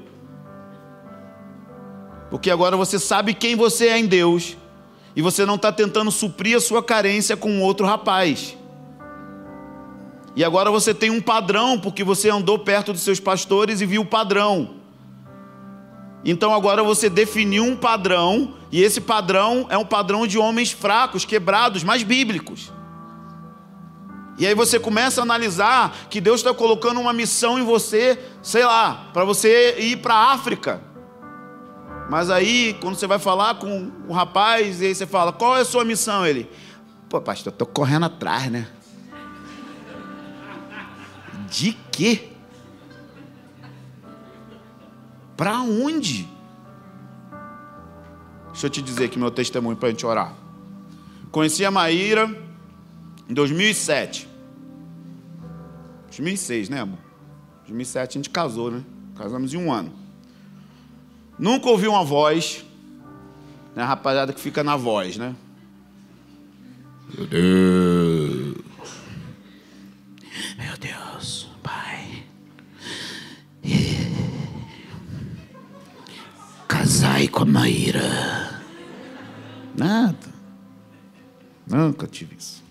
[2.31, 4.57] Porque agora você sabe quem você é em Deus.
[5.15, 8.57] E você não está tentando suprir a sua carência com outro rapaz.
[10.35, 14.01] E agora você tem um padrão, porque você andou perto dos seus pastores e viu
[14.01, 14.76] o padrão.
[16.25, 21.23] Então agora você definiu um padrão, e esse padrão é um padrão de homens fracos,
[21.25, 22.71] quebrados, mas bíblicos.
[24.37, 28.65] E aí você começa a analisar que Deus está colocando uma missão em você, sei
[28.65, 30.81] lá, para você ir para a África.
[32.09, 35.61] Mas aí, quando você vai falar com o rapaz, e aí você fala, qual é
[35.61, 36.25] a sua missão?
[36.25, 36.49] Ele,
[37.09, 38.67] pô, pastor, estou correndo atrás, né?
[41.49, 42.29] De quê?
[45.37, 46.27] Para onde?
[48.51, 50.33] Deixa eu te dizer aqui meu testemunho para a gente orar.
[51.31, 52.27] Conheci a Maíra
[53.29, 54.27] em 2007.
[56.07, 56.97] 2006, né, amor?
[57.67, 58.83] 2007 a gente casou, né?
[59.15, 59.93] Casamos em um ano.
[61.37, 62.65] Nunca ouvi uma voz,
[63.75, 63.83] né?
[63.83, 65.35] Rapaziada que fica na voz, né?
[67.15, 68.57] Meu Deus.
[70.57, 70.96] Meu Deus,
[77.25, 78.61] com a Maíra.
[79.77, 80.27] Nada.
[81.65, 82.61] Nunca tive isso.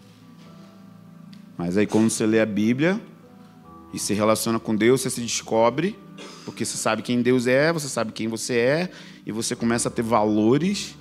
[1.56, 3.00] Mas aí quando você lê a Bíblia
[3.94, 5.98] e se relaciona com Deus, você se descobre,
[6.44, 8.90] porque você sabe quem Deus é, você sabe quem você é,
[9.24, 10.94] e você começa a ter valores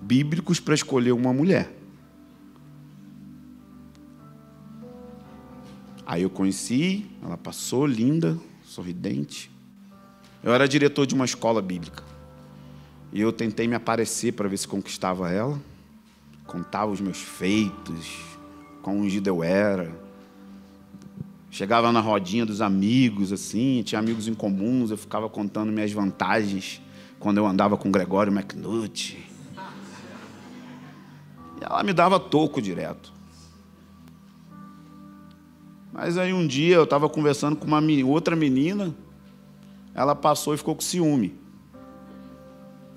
[0.00, 1.74] bíblicos para escolher uma mulher.
[6.04, 9.50] Aí eu conheci, ela passou linda, sorridente.
[10.42, 12.11] Eu era diretor de uma escola bíblica.
[13.12, 15.60] E eu tentei me aparecer para ver se conquistava ela.
[16.46, 18.18] Contava os meus feitos,
[18.82, 19.92] quão ungido eu era.
[21.50, 26.80] Chegava na rodinha dos amigos, assim, tinha amigos em comuns, eu ficava contando minhas vantagens
[27.18, 29.18] quando eu andava com Gregório McNutt.
[31.60, 33.12] E ela me dava toco direto.
[35.92, 38.94] Mas aí um dia eu estava conversando com uma outra menina,
[39.94, 41.41] ela passou e ficou com ciúme.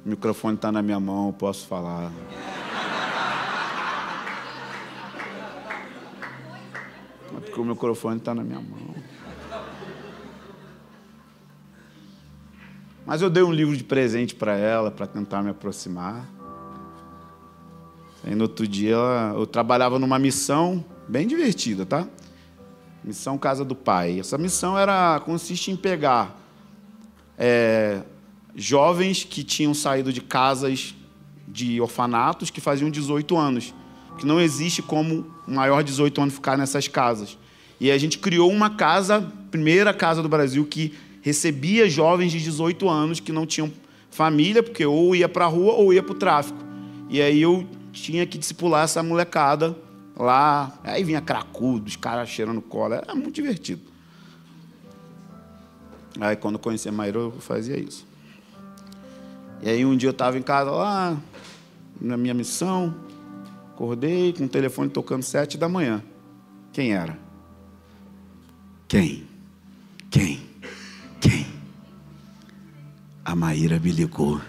[0.05, 2.11] O microfone está na minha mão, posso falar.
[7.31, 8.93] Porque o microfone está na minha mão.
[13.03, 16.27] Mas eu dei um livro de presente para ela, para tentar me aproximar.
[18.23, 18.95] Aí no outro dia
[19.33, 22.07] eu trabalhava numa missão bem divertida, tá?
[23.03, 24.19] Missão Casa do Pai.
[24.19, 26.35] Essa missão era consiste em pegar
[27.37, 28.01] é,
[28.55, 30.95] jovens que tinham saído de casas
[31.47, 33.73] de orfanatos que faziam 18 anos,
[34.17, 37.37] que não existe como maior de 18 anos ficar nessas casas.
[37.79, 42.87] E a gente criou uma casa, primeira casa do Brasil que recebia jovens de 18
[42.87, 43.71] anos que não tinham
[44.09, 46.57] família, porque ou ia para a rua ou ia para o tráfico.
[47.09, 49.75] E aí eu tinha que discipular essa molecada
[50.15, 50.77] lá.
[50.83, 52.95] Aí vinha cracudo, os caras cheirando cola.
[52.95, 53.81] Era muito divertido.
[56.19, 58.05] Aí quando eu conheci a Maíra, eu fazia isso.
[59.65, 61.17] E aí um dia eu estava em casa lá,
[61.99, 62.93] na minha missão,
[63.73, 66.03] acordei com o telefone tocando sete da manhã.
[66.71, 67.17] Quem era?
[68.87, 69.27] Quem?
[70.11, 70.47] Quem?
[71.19, 71.47] Quem?
[73.25, 74.39] A Maíra me ligou.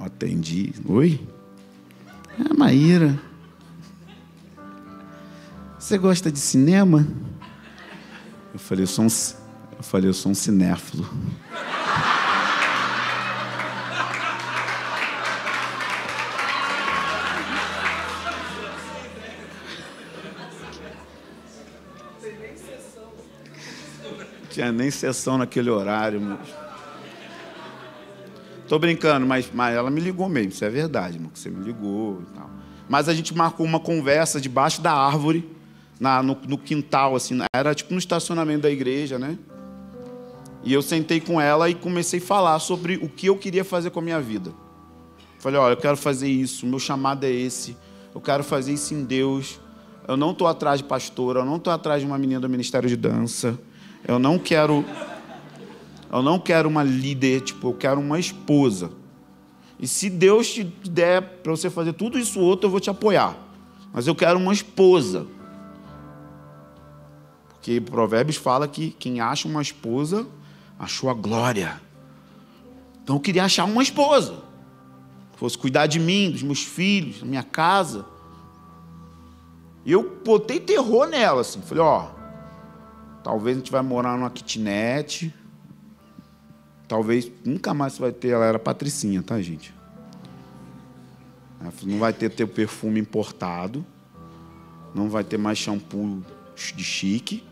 [0.00, 0.72] atendi.
[0.86, 1.20] Oi?
[2.38, 3.18] É a Maíra.
[5.76, 7.04] Você gosta de cinema?
[8.54, 9.08] Eu falei, eu sou um,
[9.76, 11.04] eu falei, eu sou um cinéfilo.
[24.50, 26.38] Tinha nem sessão naquele horário, mas...
[28.68, 31.64] Tô brincando, mas, mas ela me ligou mesmo, isso é verdade, irmão, que você me
[31.64, 32.48] ligou e tal.
[32.88, 35.53] Mas a gente marcou uma conversa debaixo da árvore,
[35.98, 39.38] na, no, no quintal, assim, era tipo no estacionamento da igreja, né?
[40.62, 43.90] E eu sentei com ela e comecei a falar sobre o que eu queria fazer
[43.90, 44.52] com a minha vida.
[45.38, 47.76] Falei, olha, eu quero fazer isso, meu chamado é esse,
[48.14, 49.60] eu quero fazer isso em Deus.
[50.06, 52.88] Eu não estou atrás de pastora, eu não estou atrás de uma menina do Ministério
[52.88, 53.58] de Dança,
[54.06, 54.84] eu não quero
[56.14, 58.92] eu não quero uma líder, tipo, eu quero uma esposa.
[59.80, 63.36] E se Deus te der para você fazer tudo isso outro, eu vou te apoiar.
[63.92, 65.26] Mas eu quero uma esposa.
[67.64, 70.26] Porque Provérbios fala que quem acha uma esposa
[70.78, 71.80] achou a glória.
[73.02, 74.34] Então eu queria achar uma esposa.
[75.32, 78.04] Que fosse cuidar de mim, dos meus filhos, da minha casa.
[79.82, 81.62] E eu botei terror nela, assim.
[81.62, 82.10] Falei, ó,
[83.22, 85.32] talvez a gente vai morar numa kitnet
[86.86, 88.28] Talvez nunca mais você vai ter.
[88.28, 89.74] Ela era patricinha, tá, gente?
[91.82, 93.82] Não vai ter teu perfume importado.
[94.94, 96.22] Não vai ter mais shampoo
[96.76, 97.42] de chique.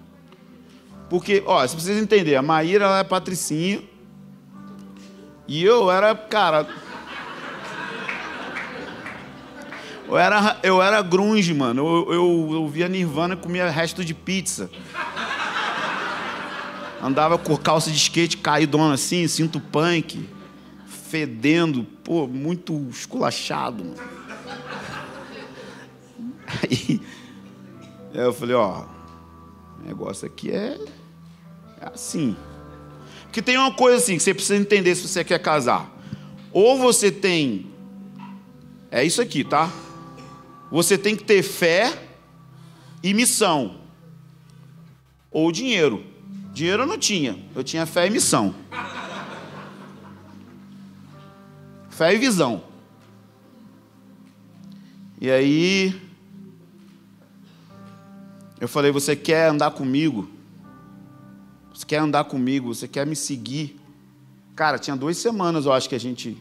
[1.13, 3.83] Porque, ó, você precisa entender, a Maíra ela é patricinha.
[5.47, 6.67] E eu era, cara.
[10.09, 12.07] Eu era, eu era grunge, mano.
[12.09, 14.71] Eu, eu, via Nirvana e comia resto de pizza.
[17.03, 20.27] Andava com calça de skate caidona assim, cinto punk,
[20.87, 23.85] fedendo, pô, muito esculachado.
[23.85, 23.97] Mano.
[26.63, 27.03] Aí
[28.15, 28.87] eu falei, ó,
[29.79, 30.79] o negócio aqui é,
[31.83, 32.37] é assim.
[33.25, 35.91] Porque tem uma coisa assim que você precisa entender se você quer casar.
[36.53, 37.67] Ou você tem.
[38.91, 39.69] É isso aqui, tá?
[40.71, 41.99] Você tem que ter fé
[43.03, 43.81] e missão.
[45.31, 46.05] Ou dinheiro.
[46.53, 48.55] Dinheiro eu não tinha, eu tinha fé e missão.
[51.89, 52.65] Fé e visão.
[55.21, 56.01] E aí,
[58.59, 60.32] eu falei: Você quer andar comigo?
[61.83, 62.73] Você quer andar comigo?
[62.73, 63.77] Você quer me seguir?
[64.55, 66.41] Cara, tinha duas semanas, eu acho que a gente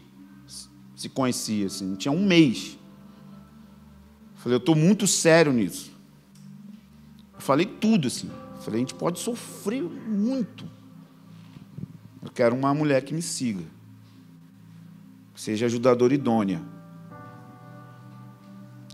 [0.94, 1.96] se conhecia, assim.
[1.96, 2.78] Tinha um mês.
[4.36, 5.90] Falei, eu estou muito sério nisso.
[7.34, 8.30] Eu falei tudo, assim.
[8.60, 10.64] Falei, a gente pode sofrer muito.
[12.22, 13.64] Eu quero uma mulher que me siga.
[15.34, 16.62] Seja ajudadora idônea.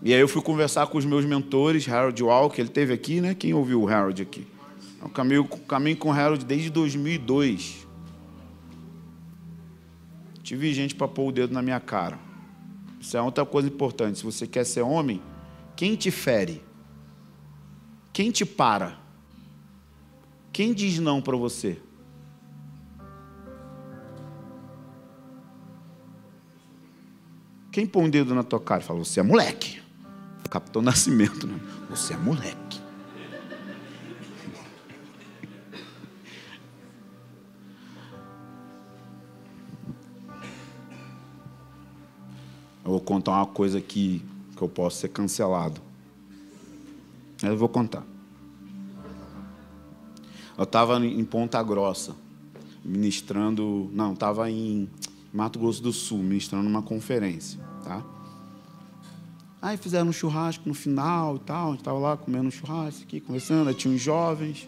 [0.02, 3.34] E aí eu fui conversar com os meus mentores, Harold Walker, ele teve aqui, né?
[3.34, 4.46] Quem ouviu o Harold aqui?
[5.00, 7.86] Eu caminho, caminho com o Harold desde 2002.
[10.42, 12.18] Tive gente para pôr o dedo na minha cara.
[13.00, 14.18] Isso é outra coisa importante.
[14.18, 15.22] Se você quer ser homem,
[15.76, 16.62] quem te fere?
[18.12, 18.98] Quem te para?
[20.52, 21.80] Quem diz não para você?
[27.70, 29.80] Quem põe o dedo na tua cara e fala, você é moleque.
[30.50, 31.60] Capitão Nascimento, né?
[31.90, 32.87] Você é moleque.
[42.88, 44.22] Eu vou contar uma coisa aqui
[44.56, 45.78] que eu posso ser cancelado.
[47.42, 48.02] Eu vou contar.
[50.56, 52.16] Eu estava em Ponta Grossa,
[52.82, 53.90] ministrando.
[53.92, 54.88] Não, estava em
[55.34, 57.60] Mato Grosso do Sul, ministrando uma conferência.
[57.84, 58.02] Tá?
[59.60, 61.66] Aí fizeram um churrasco no final e tal.
[61.66, 63.68] A gente estava lá comendo um churrasco aqui, conversando.
[63.68, 64.66] Aí tinha uns jovens.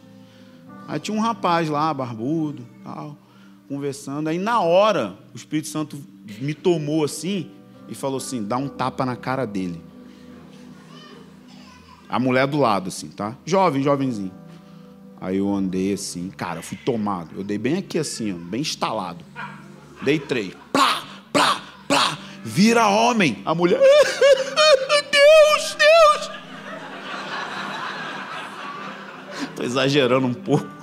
[0.87, 3.17] Aí tinha um rapaz lá, barbudo, tal,
[3.67, 4.29] conversando.
[4.29, 5.99] Aí na hora, o Espírito Santo
[6.39, 7.51] me tomou assim
[7.91, 9.83] e falou assim: dá um tapa na cara dele.
[12.09, 13.37] A mulher do lado, assim, tá?
[13.45, 14.33] Jovem, jovenzinho.
[15.21, 17.37] Aí eu andei assim, cara, fui tomado.
[17.37, 19.23] Eu dei bem aqui assim, ó, bem instalado.
[20.03, 20.55] Dei três.
[20.73, 22.19] Plá, plá, plá.
[22.43, 23.43] Vira homem.
[23.45, 23.81] A mulher.
[25.13, 26.31] Deus, Deus.
[29.55, 30.80] Tô exagerando um pouco.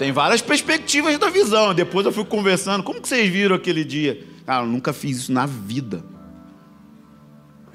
[0.00, 1.74] Tem várias perspectivas da visão.
[1.74, 2.82] Depois eu fui conversando.
[2.82, 4.26] Como que vocês viram aquele dia?
[4.46, 6.02] Cara, eu nunca fiz isso na vida.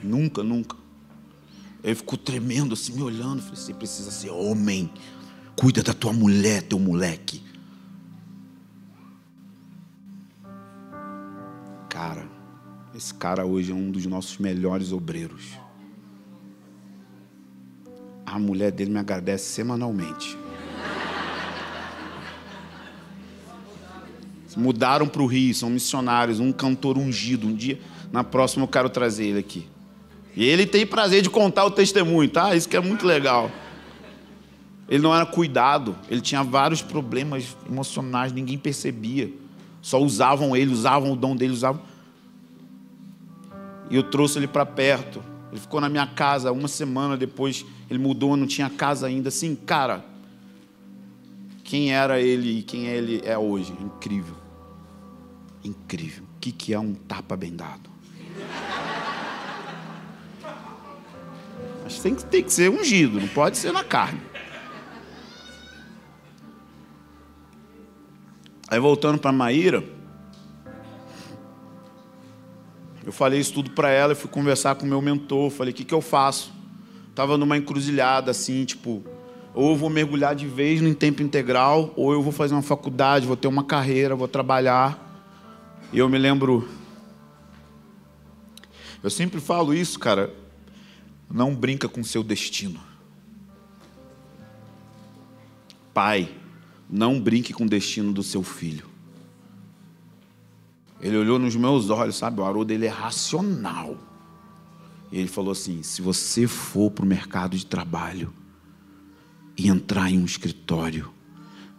[0.01, 0.75] Nunca, nunca.
[1.83, 3.43] Ele ficou tremendo assim, me olhando.
[3.43, 4.91] Falei, você precisa ser homem.
[5.55, 7.43] Cuida da tua mulher, teu moleque.
[11.87, 12.27] Cara,
[12.95, 15.59] esse cara hoje é um dos nossos melhores obreiros.
[18.25, 20.35] A mulher dele me agradece semanalmente.
[24.55, 27.47] Mudaram para o Rio, são missionários, um cantor ungido.
[27.47, 27.79] Um dia,
[28.11, 29.67] na próxima, eu quero trazer ele aqui.
[30.35, 32.55] E ele tem prazer de contar o testemunho, tá?
[32.55, 33.49] Isso que é muito legal.
[34.87, 39.31] Ele não era cuidado, ele tinha vários problemas emocionais, ninguém percebia.
[39.81, 41.81] Só usavam ele, usavam o dom dele, usavam.
[43.89, 45.23] E eu trouxe ele para perto.
[45.51, 49.29] Ele ficou na minha casa uma semana depois, ele mudou, não tinha casa ainda.
[49.29, 50.03] Assim, cara,
[51.63, 53.73] quem era ele e quem ele é hoje?
[53.79, 54.44] Incrível.
[55.65, 56.23] Incrível.
[56.23, 57.89] O que, que é um tapa bem dado?
[61.83, 64.21] Mas tem que, tem que ser ungido, não pode ser na carne.
[68.67, 69.83] Aí voltando para Maíra,
[73.03, 75.49] eu falei isso tudo para ela e fui conversar com o meu mentor.
[75.49, 76.53] Falei: o que, que eu faço?
[77.09, 79.03] Estava numa encruzilhada assim, tipo,
[79.53, 83.25] ou eu vou mergulhar de vez no tempo integral, ou eu vou fazer uma faculdade,
[83.25, 85.04] vou ter uma carreira, vou trabalhar.
[85.91, 86.67] E eu me lembro.
[89.01, 90.33] Eu sempre falo isso, cara.
[91.31, 92.79] Não brinca com seu destino.
[95.93, 96.29] Pai,
[96.89, 98.89] não brinque com o destino do seu filho.
[100.99, 102.41] Ele olhou nos meus olhos, sabe?
[102.41, 103.97] O Haroldo ele é racional.
[105.11, 108.33] E ele falou assim: se você for para o mercado de trabalho
[109.57, 111.11] e entrar em um escritório,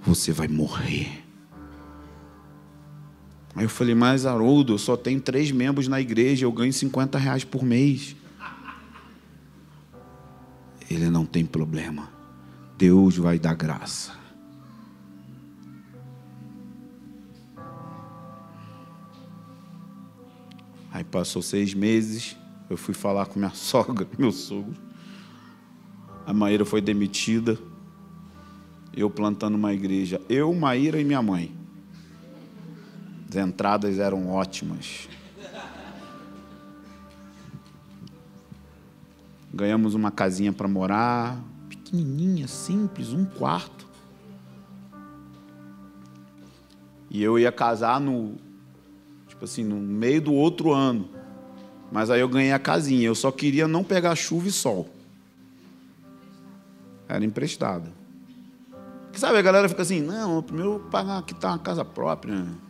[0.01, 1.26] você vai morrer.
[3.57, 7.19] Aí eu falei, mas Haroldo, eu só tenho três membros na igreja, eu ganho 50
[7.19, 8.15] reais por mês.
[10.91, 12.11] Ele não tem problema.
[12.77, 14.12] Deus vai dar graça.
[20.93, 22.37] Aí passou seis meses,
[22.69, 24.77] eu fui falar com minha sogra, meu sogro.
[26.27, 27.59] A Maíra foi demitida.
[28.95, 30.20] Eu plantando uma igreja.
[30.28, 31.56] Eu, Maíra e minha mãe.
[33.28, 35.09] As entradas eram ótimas.
[39.53, 43.86] Ganhamos uma casinha para morar, pequenininha, simples, um quarto.
[47.11, 48.35] E eu ia casar no,
[49.27, 51.09] tipo assim, no meio do outro ano.
[51.90, 53.07] Mas aí eu ganhei a casinha.
[53.07, 54.90] Eu só queria não pegar chuva e sol.
[57.09, 57.90] Era emprestada.
[59.05, 62.35] Porque, sabe, a galera fica assim, não, primeiro pagar aqui tá uma casa própria.
[62.35, 62.65] Né?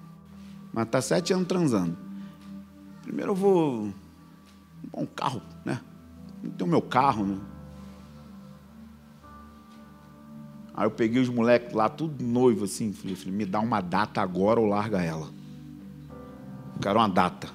[0.76, 1.96] Mas tá sete anos transando.
[3.02, 3.94] Primeiro eu vou.
[4.92, 5.80] Um carro, né?
[6.58, 7.38] Tem o meu carro, né?
[10.74, 12.92] Aí eu peguei os moleques lá, tudo noivo assim.
[12.92, 15.28] Falei, falei, me dá uma data agora ou larga ela.
[16.74, 17.48] Eu quero uma data.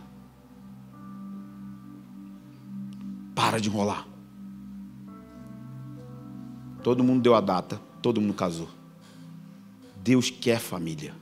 [3.35, 4.07] Para de enrolar.
[6.81, 8.67] Todo mundo deu a data, todo mundo casou.
[10.03, 11.20] Deus quer família.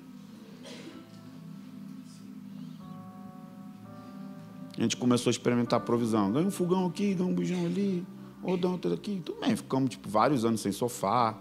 [4.79, 6.31] A gente começou a experimentar provisão.
[6.31, 8.03] Ganha um fogão aqui, ganha um bujão ali,
[8.41, 9.21] ou dá outro aqui.
[9.23, 11.37] Tudo bem, ficamos tipo, vários anos sem sofá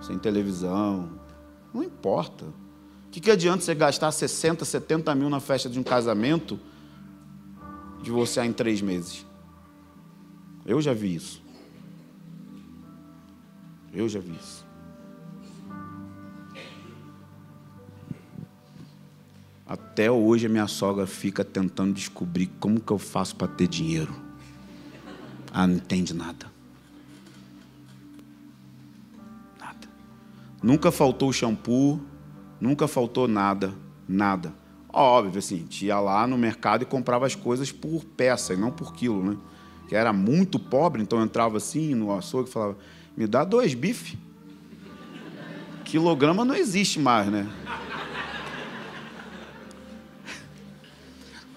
[0.00, 1.20] sem televisão.
[1.72, 2.44] Não importa.
[2.44, 6.58] O que, que adianta você gastar 60, 70 mil na festa de um casamento
[8.02, 9.24] divorciar em três meses?
[10.64, 11.42] Eu já vi isso.
[13.92, 14.65] Eu já vi isso.
[19.66, 24.14] Até hoje a minha sogra fica tentando descobrir como que eu faço para ter dinheiro.
[25.52, 26.56] Ah, não entende nada.
[30.62, 32.00] Nunca faltou shampoo,
[32.60, 33.72] nunca faltou nada,
[34.08, 34.52] nada.
[34.92, 38.92] Óbvio, assim, ia lá no mercado e comprava as coisas por peça e não por
[38.92, 39.36] quilo, né?
[39.88, 42.76] Que era muito pobre, então eu entrava assim no açougue e falava:
[43.16, 44.18] me dá dois bife.
[45.84, 47.46] Quilograma não existe mais, né?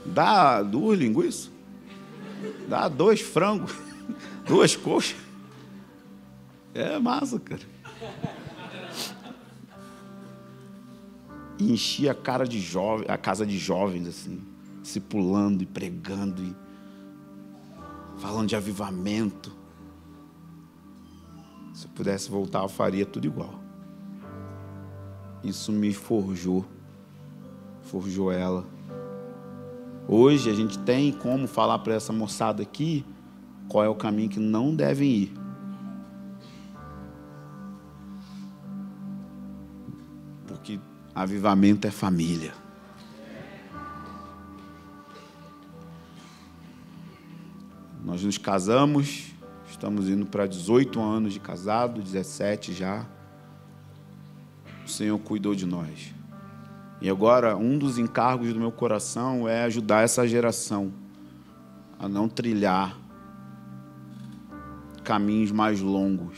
[0.05, 1.51] Dá duas linguiças,
[2.67, 3.73] dá dois frangos,
[4.47, 5.17] duas coxas.
[6.73, 7.61] É massa, cara.
[11.59, 14.41] e enchia a cara de jovem, a casa de jovens assim,
[14.81, 16.55] se pulando e pregando e
[18.17, 19.53] falando de avivamento.
[21.73, 23.59] Se eu pudesse voltar, eu faria tudo igual.
[25.43, 26.65] Isso me forjou,
[27.83, 28.65] forjou ela.
[30.11, 33.05] Hoje a gente tem como falar para essa moçada aqui
[33.67, 35.33] qual é o caminho que não devem ir.
[40.47, 40.79] Porque
[41.13, 42.55] Avivamento é família.
[48.03, 49.27] Nós nos casamos,
[49.69, 53.05] estamos indo para 18 anos de casado, 17 já.
[54.83, 56.18] O Senhor cuidou de nós.
[57.01, 60.91] E agora, um dos encargos do meu coração é ajudar essa geração
[61.97, 62.97] a não trilhar
[65.03, 66.37] caminhos mais longos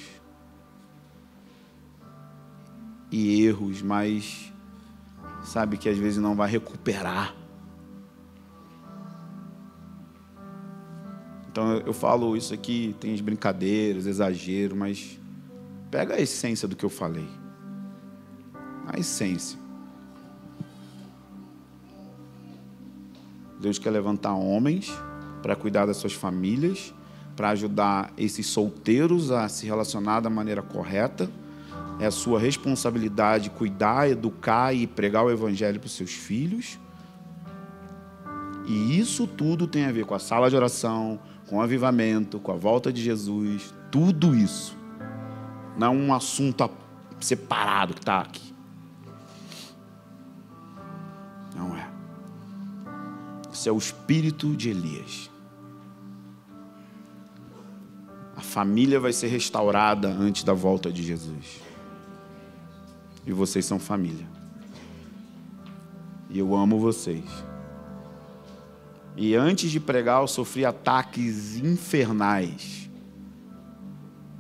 [3.12, 4.52] e erros mais
[5.44, 7.36] sabe que às vezes não vai recuperar.
[11.52, 15.20] Então eu falo isso aqui, tem as brincadeiras, exagero, mas
[15.90, 17.28] pega a essência do que eu falei.
[18.88, 19.61] A essência.
[23.62, 24.92] Deus quer levantar homens
[25.42, 26.94] para cuidar das suas famílias,
[27.36, 31.30] para ajudar esses solteiros a se relacionar da maneira correta
[32.02, 36.80] é a sua responsabilidade cuidar, educar e pregar o evangelho para os seus filhos.
[38.66, 42.52] E isso tudo tem a ver com a sala de oração, com o avivamento, com
[42.52, 44.76] a volta de Jesus, tudo isso.
[45.78, 46.68] Não é um assunto
[47.20, 48.51] separado que está aqui.
[53.52, 55.30] Isso é o espírito de Elias.
[58.36, 61.62] A família vai ser restaurada antes da volta de Jesus.
[63.26, 64.26] E vocês são família.
[66.30, 67.26] E eu amo vocês.
[69.16, 72.90] E antes de pregar, eu sofri ataques infernais.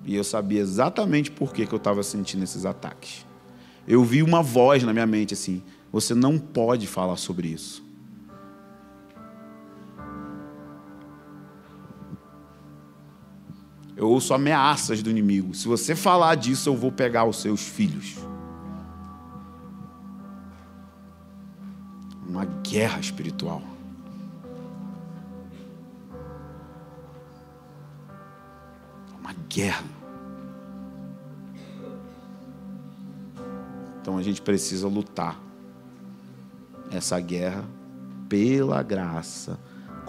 [0.06, 3.26] E eu sabia exatamente por que, que eu estava sentindo esses ataques.
[3.88, 5.62] Eu vi uma voz na minha mente assim:
[5.92, 7.84] você não pode falar sobre isso.
[14.02, 15.54] Eu ouço ameaças do inimigo.
[15.54, 18.18] Se você falar disso, eu vou pegar os seus filhos.
[22.32, 23.62] uma guerra espiritual.
[29.20, 29.84] Uma guerra.
[34.02, 35.40] Então a gente precisa lutar
[36.90, 37.64] essa guerra
[38.28, 39.60] pela graça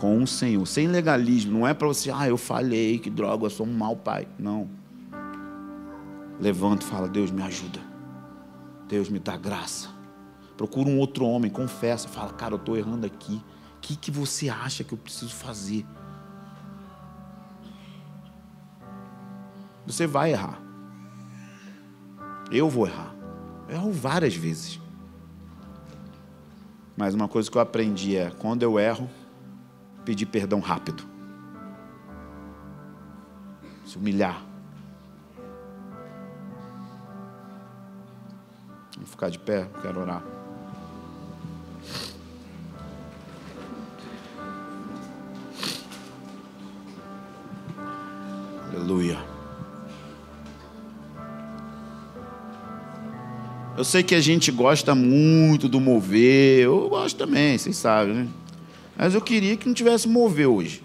[0.02, 1.60] com o Senhor, sem legalismo.
[1.60, 4.26] Não é para você, ah, eu falei que droga, eu sou um mau pai.
[4.36, 4.68] Não.
[6.40, 7.78] Levanta e fala: Deus me ajuda.
[8.88, 9.90] Deus me dá graça.
[10.56, 13.40] Procura um outro homem, confessa, fala, cara, eu estou errando aqui.
[13.76, 15.86] O que, que você acha que eu preciso fazer?
[19.86, 20.60] Você vai errar.
[22.50, 23.14] Eu vou errar.
[23.68, 24.80] Eu erro várias vezes.
[26.96, 29.08] Mas uma coisa que eu aprendi é: quando eu erro,
[30.04, 31.04] pedir perdão rápido.
[33.86, 34.42] Se humilhar.
[38.94, 40.22] Vamos ficar de pé, quero orar.
[48.74, 49.18] Aleluia.
[53.76, 58.28] Eu sei que a gente gosta muito do mover, eu gosto também, vocês sabem, né?
[58.96, 60.82] Mas eu queria que não tivesse mover hoje.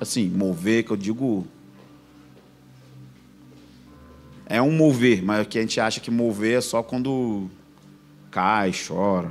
[0.00, 1.46] Assim, mover, que eu digo.
[4.46, 7.48] É um mover, mas que a gente acha que mover é só quando
[8.30, 9.30] cai, chora.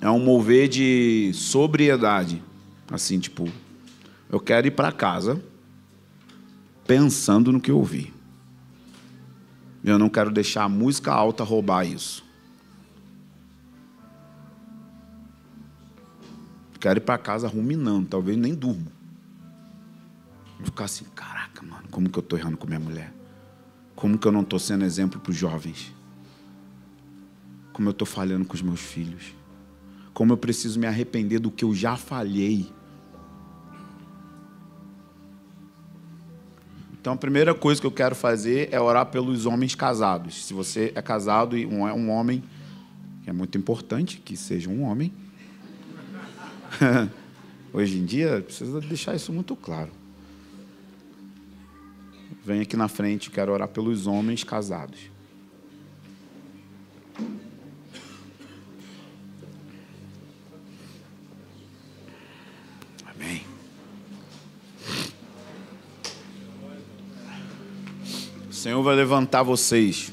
[0.00, 2.42] É um mover de sobriedade.
[2.90, 3.48] Assim, tipo,
[4.30, 5.42] eu quero ir para casa
[6.86, 8.12] pensando no que eu ouvi.
[9.82, 12.24] Eu não quero deixar a música alta roubar isso.
[16.80, 18.86] Quero ir para casa ruminando, talvez nem durmo.
[20.56, 23.12] Vou ficar assim, caraca, mano, como que eu estou errando com minha mulher?
[23.94, 25.94] Como que eu não estou sendo exemplo para os jovens?
[27.72, 29.34] Como eu estou falhando com os meus filhos?
[30.14, 32.72] Como eu preciso me arrepender do que eu já falhei?
[36.98, 40.46] Então a primeira coisa que eu quero fazer é orar pelos homens casados.
[40.46, 42.42] Se você é casado e é um homem,
[43.26, 45.12] é muito importante que seja um homem.
[47.72, 49.90] Hoje em dia, precisa deixar isso muito claro.
[52.44, 55.10] Vem aqui na frente, quero orar pelos homens casados.
[68.60, 70.12] Senhor vai levantar vocês.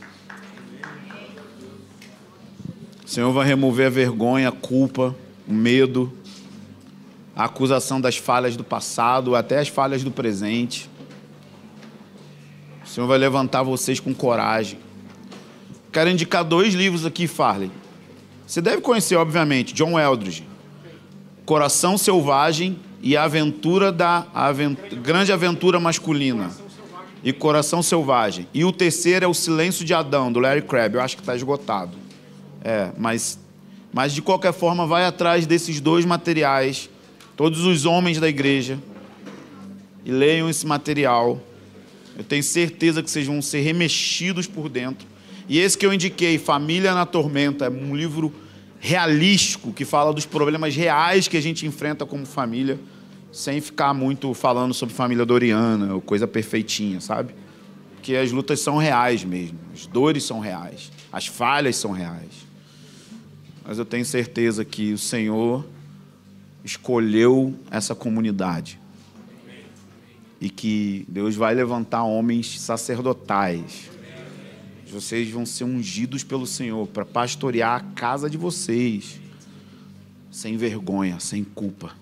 [3.05, 5.13] O Senhor vai remover a vergonha, a culpa,
[5.45, 6.13] o medo,
[7.37, 10.89] a acusação das falhas do passado, até as falhas do presente.
[12.83, 14.79] O Senhor vai levantar vocês com coragem.
[15.93, 17.71] Quero indicar dois livros aqui, Farley.
[18.47, 20.47] Você deve conhecer, obviamente, John Eldridge.
[21.45, 24.79] Coração Selvagem e a Aventura da Avent...
[25.03, 26.49] Grande Aventura Masculina
[27.23, 28.47] e Coração Selvagem.
[28.51, 30.95] E o terceiro é O Silêncio de Adão, do Larry Crabb.
[30.95, 31.91] Eu acho que está esgotado.
[32.63, 33.37] É, mas,
[33.93, 36.89] mas de qualquer forma, vai atrás desses dois materiais,
[37.37, 38.79] todos os homens da igreja,
[40.03, 41.39] e leiam esse material.
[42.17, 45.07] Eu tenho certeza que vocês vão ser remexidos por dentro.
[45.47, 48.33] E esse que eu indiquei, Família na Tormenta, é um livro
[48.79, 52.79] realístico que fala dos problemas reais que a gente enfrenta como família
[53.31, 57.35] sem ficar muito falando sobre família doriana ou coisa perfeitinha, sabe?
[57.95, 62.47] Porque as lutas são reais mesmo, as dores são reais, as falhas são reais.
[63.65, 65.65] Mas eu tenho certeza que o Senhor
[66.63, 68.79] escolheu essa comunidade
[70.39, 73.89] e que Deus vai levantar homens sacerdotais.
[74.89, 79.19] Vocês vão ser ungidos pelo Senhor para pastorear a casa de vocês,
[80.31, 81.93] sem vergonha, sem culpa.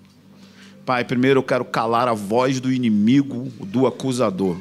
[0.85, 4.57] Pai, primeiro eu quero calar a voz do inimigo, do acusador,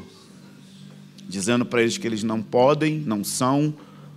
[1.28, 3.74] dizendo para eles que eles não podem, não são,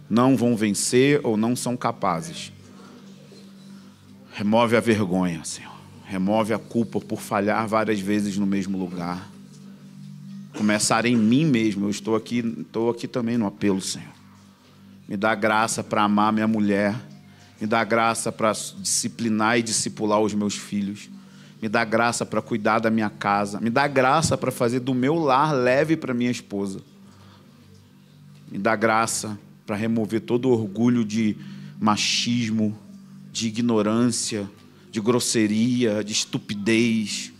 [0.09, 2.53] não vão vencer ou não são capazes.
[4.37, 5.73] Remove a vergonha, Senhor.
[6.05, 9.27] Remove a culpa por falhar várias vezes no mesmo lugar.
[10.55, 11.87] Começar em mim mesmo.
[11.87, 14.13] Eu estou aqui, estou aqui também no apelo, Senhor.
[15.09, 16.95] Me dá graça para amar minha mulher.
[17.59, 21.09] Me dá graça para disciplinar e discipular os meus filhos
[21.59, 25.15] me dá graça para cuidar da minha casa, me dá graça para fazer do meu
[25.15, 26.81] lar leve para minha esposa.
[28.51, 31.35] Me dá graça para remover todo orgulho de
[31.79, 32.77] machismo,
[33.37, 34.49] de ignorância,
[34.91, 37.31] de grosseria, de estupidez.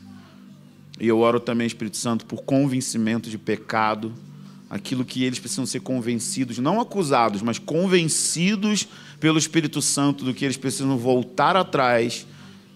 [0.99, 4.13] E eu oro também, Espírito Santo, por convencimento de pecado,
[4.69, 8.87] aquilo que eles precisam ser convencidos, não acusados, mas convencidos
[9.19, 12.27] pelo Espírito Santo do que eles precisam voltar atrás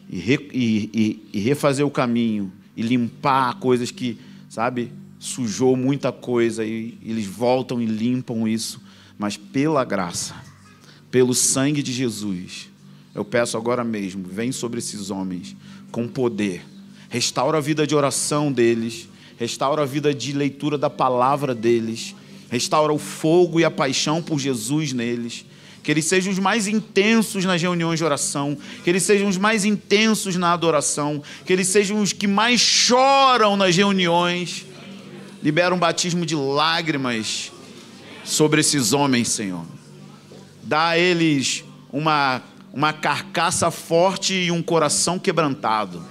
[0.10, 4.18] e, re, e, e, e refazer o caminho e limpar coisas que,
[4.50, 8.82] sabe, sujou muita coisa e, eles voltam e limpam isso,
[9.16, 10.34] mas pela graça,
[11.12, 12.71] pelo sangue de Jesus,
[13.14, 15.56] eu peço agora mesmo, vem sobre esses homens
[15.92, 16.64] com poder,
[17.10, 22.16] restaura a vida de oração deles, restaura a vida de leitura da palavra deles,
[22.50, 25.46] restaura o fogo e a paixão por Jesus neles.
[25.84, 29.66] Que eles sejam os mais intensos nas reuniões de oração, que eles sejam os mais
[29.66, 34.68] intensos na adoração, que eles sejam os que mais choram nas reuniões,
[35.44, 37.52] Libera um batismo de lágrimas
[38.24, 39.66] sobre esses homens, Senhor.
[40.62, 42.44] Dá a eles uma,
[42.74, 46.04] uma carcaça forte e um coração quebrantado.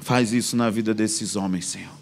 [0.00, 1.92] Faz isso na vida desses homens, Senhor.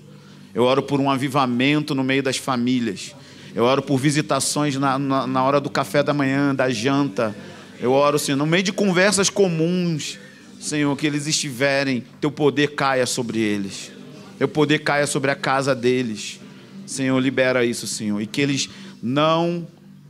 [0.55, 3.15] Eu oro por um avivamento no meio das famílias.
[3.55, 7.35] Eu oro por visitações na, na, na hora do café da manhã, da janta.
[7.81, 10.19] Eu oro, Senhor, no meio de conversas comuns,
[10.61, 13.91] Senhor, que eles estiverem, teu poder caia sobre eles.
[14.39, 16.41] Teu poder caia sobre a casa deles.
[16.87, 18.21] Senhor, libera isso, Senhor.
[18.21, 18.69] E que eles
[19.03, 19.67] não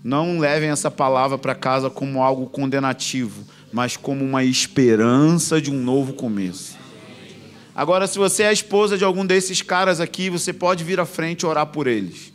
[0.07, 5.83] não levem essa palavra para casa como algo condenativo, mas como uma esperança de um
[5.83, 6.79] novo começo.
[7.75, 11.05] Agora, se você é a esposa de algum desses caras aqui, você pode vir à
[11.05, 12.33] frente e orar por eles.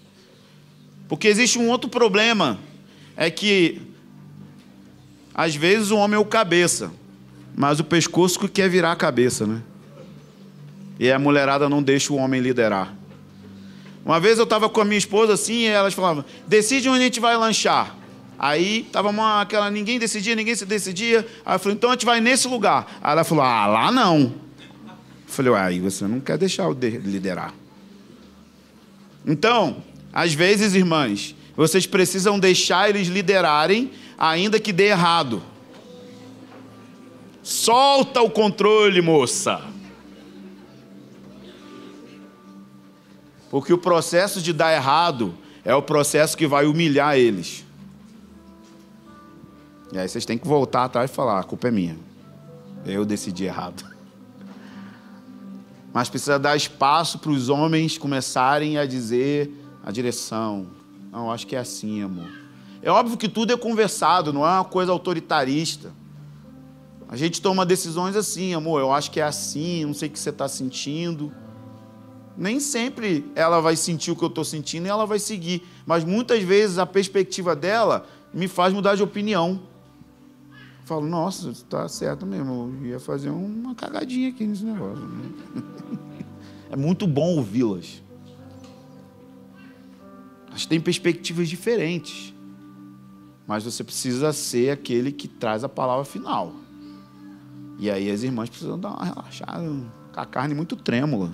[1.07, 2.59] Porque existe um outro problema,
[3.15, 3.81] é que
[5.33, 6.91] às vezes o homem é o cabeça,
[7.55, 9.61] mas o pescoço que quer virar a cabeça, né?
[10.99, 13.00] E a mulherada não deixa o homem liderar.
[14.03, 17.03] Uma vez eu estava com a minha esposa assim, e elas falavam: decide onde a
[17.03, 17.95] gente vai lanchar.
[18.37, 21.27] Aí tava uma, aquela, ninguém decidia, ninguém se decidia.
[21.45, 22.97] Aí eu falei, então a gente vai nesse lugar.
[22.99, 24.33] Aí ela falou, ah, lá não.
[24.89, 24.93] Eu
[25.27, 27.53] falei, aí você não quer deixar o liderar.
[29.23, 35.43] Então, às vezes, irmãs, vocês precisam deixar eles liderarem, ainda que dê errado.
[37.43, 39.61] Solta o controle, moça.
[43.51, 47.65] Porque o processo de dar errado é o processo que vai humilhar eles.
[49.91, 51.99] E aí vocês têm que voltar atrás e falar: a culpa é minha.
[52.85, 53.83] Eu decidi errado.
[55.93, 59.51] Mas precisa dar espaço para os homens começarem a dizer
[59.83, 60.67] a direção.
[61.11, 62.31] Não, acho que é assim, amor.
[62.81, 65.91] É óbvio que tudo é conversado, não é uma coisa autoritarista.
[67.09, 70.17] A gente toma decisões assim, amor, eu acho que é assim, não sei o que
[70.17, 71.33] você está sentindo
[72.37, 75.63] nem sempre ela vai sentir o que eu estou sentindo e ela vai seguir.
[75.85, 79.61] Mas muitas vezes a perspectiva dela me faz mudar de opinião.
[80.85, 85.03] Falo, nossa, está certo mesmo, eu ia fazer uma cagadinha aqui nesse negócio.
[86.71, 88.01] É muito bom ouvi-las.
[90.47, 92.33] Elas têm perspectivas diferentes.
[93.45, 96.53] Mas você precisa ser aquele que traz a palavra final.
[97.77, 99.61] E aí as irmãs precisam dar uma relaxada,
[100.13, 101.31] com a carne muito trêmula.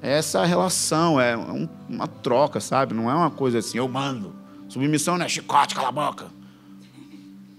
[0.00, 1.36] Essa relação é
[1.88, 2.94] uma troca, sabe?
[2.94, 4.34] Não é uma coisa assim, eu mando.
[4.68, 6.26] Submissão não é chicote, cala a boca.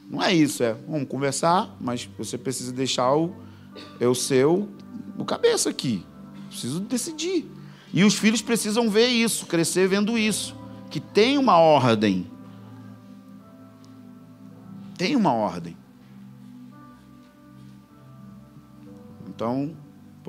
[0.10, 3.36] Não é isso, é vamos conversar, mas você precisa deixar o
[4.00, 4.70] eu seu
[5.18, 6.06] o cabeça aqui.
[6.48, 7.50] Preciso decidir.
[7.94, 10.56] E os filhos precisam ver isso, crescer vendo isso,
[10.90, 12.30] que tem uma ordem.
[14.98, 15.78] Tem uma ordem.
[19.28, 19.76] Então,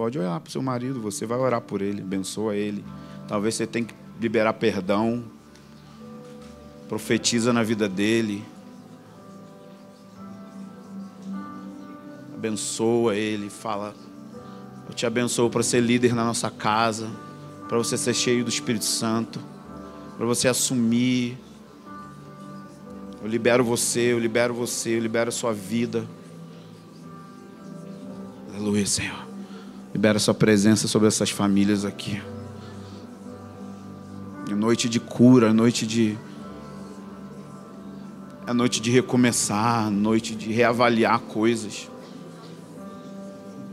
[0.00, 2.82] Pode olhar para o seu marido, você vai orar por ele, abençoa ele.
[3.28, 5.22] Talvez você tenha que liberar perdão.
[6.88, 8.42] Profetiza na vida dele.
[12.34, 13.94] Abençoa ele, fala:
[14.88, 17.10] Eu te abençoo para ser líder na nossa casa,
[17.68, 19.38] para você ser cheio do Espírito Santo,
[20.16, 21.36] para você assumir.
[23.20, 26.06] Eu libero você, eu libero você, eu libero a sua vida.
[28.48, 29.29] Aleluia, Senhor.
[29.92, 32.22] Libera sua presença sobre essas famílias aqui.
[34.48, 36.16] É noite de cura, noite de.
[38.46, 41.88] É noite de recomeçar, noite de reavaliar coisas.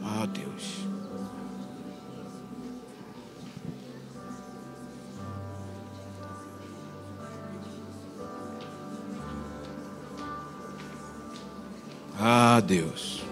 [0.04, 0.88] Ah, Deus.
[12.20, 13.27] Ah, Deus.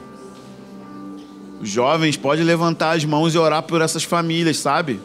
[1.69, 4.99] Jovens podem levantar as mãos e orar por essas famílias, sabe?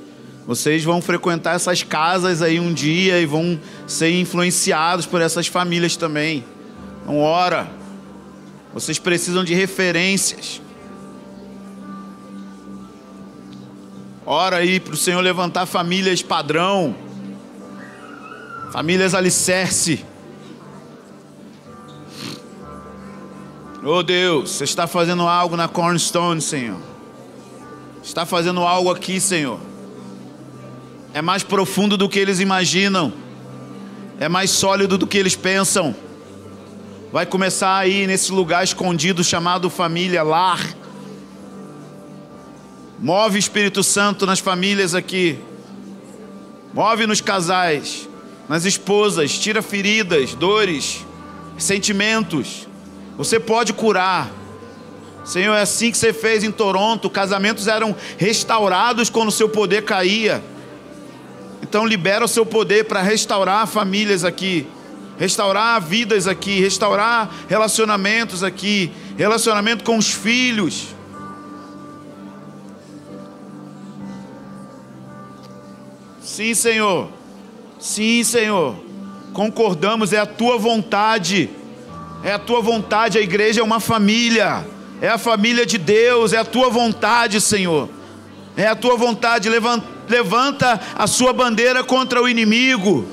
[0.46, 5.96] Vocês vão frequentar essas casas aí um dia e vão ser influenciados por essas famílias
[5.96, 6.44] também.
[7.02, 7.68] Então, ora.
[8.72, 10.60] Vocês precisam de referências.
[14.24, 16.94] Ora aí para o Senhor levantar famílias padrão,
[18.70, 20.04] famílias alicerce.
[23.92, 26.78] Oh Deus, você está fazendo algo na Cornerstone, Senhor.
[28.04, 29.58] Está fazendo algo aqui, Senhor.
[31.12, 33.12] É mais profundo do que eles imaginam.
[34.20, 35.92] É mais sólido do que eles pensam.
[37.12, 40.64] Vai começar aí nesse lugar escondido chamado família, lar.
[42.96, 45.36] Move Espírito Santo nas famílias aqui.
[46.72, 48.08] Move nos casais,
[48.48, 51.04] nas esposas, tira feridas, dores,
[51.58, 52.69] sentimentos.
[53.20, 54.32] Você pode curar.
[55.26, 57.10] Senhor, é assim que você fez em Toronto.
[57.10, 60.42] Casamentos eram restaurados quando o seu poder caía.
[61.62, 64.66] Então, libera o seu poder para restaurar famílias aqui,
[65.18, 70.86] restaurar vidas aqui, restaurar relacionamentos aqui, relacionamento com os filhos.
[76.22, 77.10] Sim, Senhor.
[77.78, 78.76] Sim, Senhor.
[79.34, 81.59] Concordamos, é a tua vontade.
[82.22, 84.66] É a tua vontade, a igreja é uma família.
[85.00, 87.88] É a família de Deus, é a tua vontade, Senhor.
[88.54, 93.06] É a tua vontade, levanta, a sua bandeira contra o inimigo.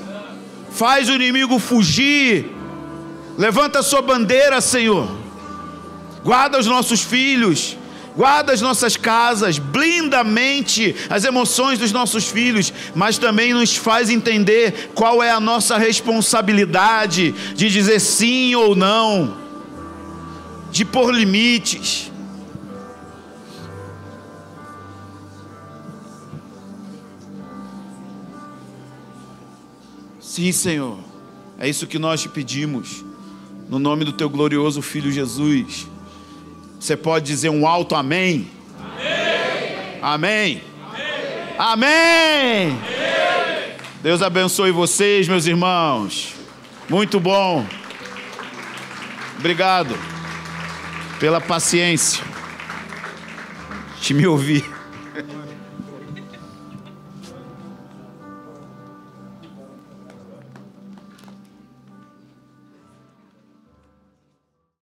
[0.70, 2.54] Faz o inimigo fugir.
[3.38, 5.08] Levanta a sua bandeira, Senhor.
[6.22, 7.77] Guarda os nossos filhos
[8.18, 13.76] guarda as nossas casas, blinda a mente, as emoções dos nossos filhos, mas também nos
[13.76, 19.36] faz entender qual é a nossa responsabilidade de dizer sim ou não,
[20.72, 22.10] de pôr limites.
[30.20, 30.98] Sim, Senhor,
[31.56, 33.04] é isso que nós te pedimos,
[33.68, 35.86] no nome do teu glorioso Filho Jesus.
[36.78, 38.48] Você pode dizer um alto amém?
[40.00, 40.02] Amém.
[40.02, 40.62] Amém.
[41.58, 42.70] Amém.
[42.70, 42.98] amém.
[44.00, 46.34] Deus abençoe vocês, meus irmãos.
[46.88, 47.66] Muito bom.
[49.38, 49.98] Obrigado
[51.18, 52.24] pela paciência
[54.00, 54.77] de me ouvir.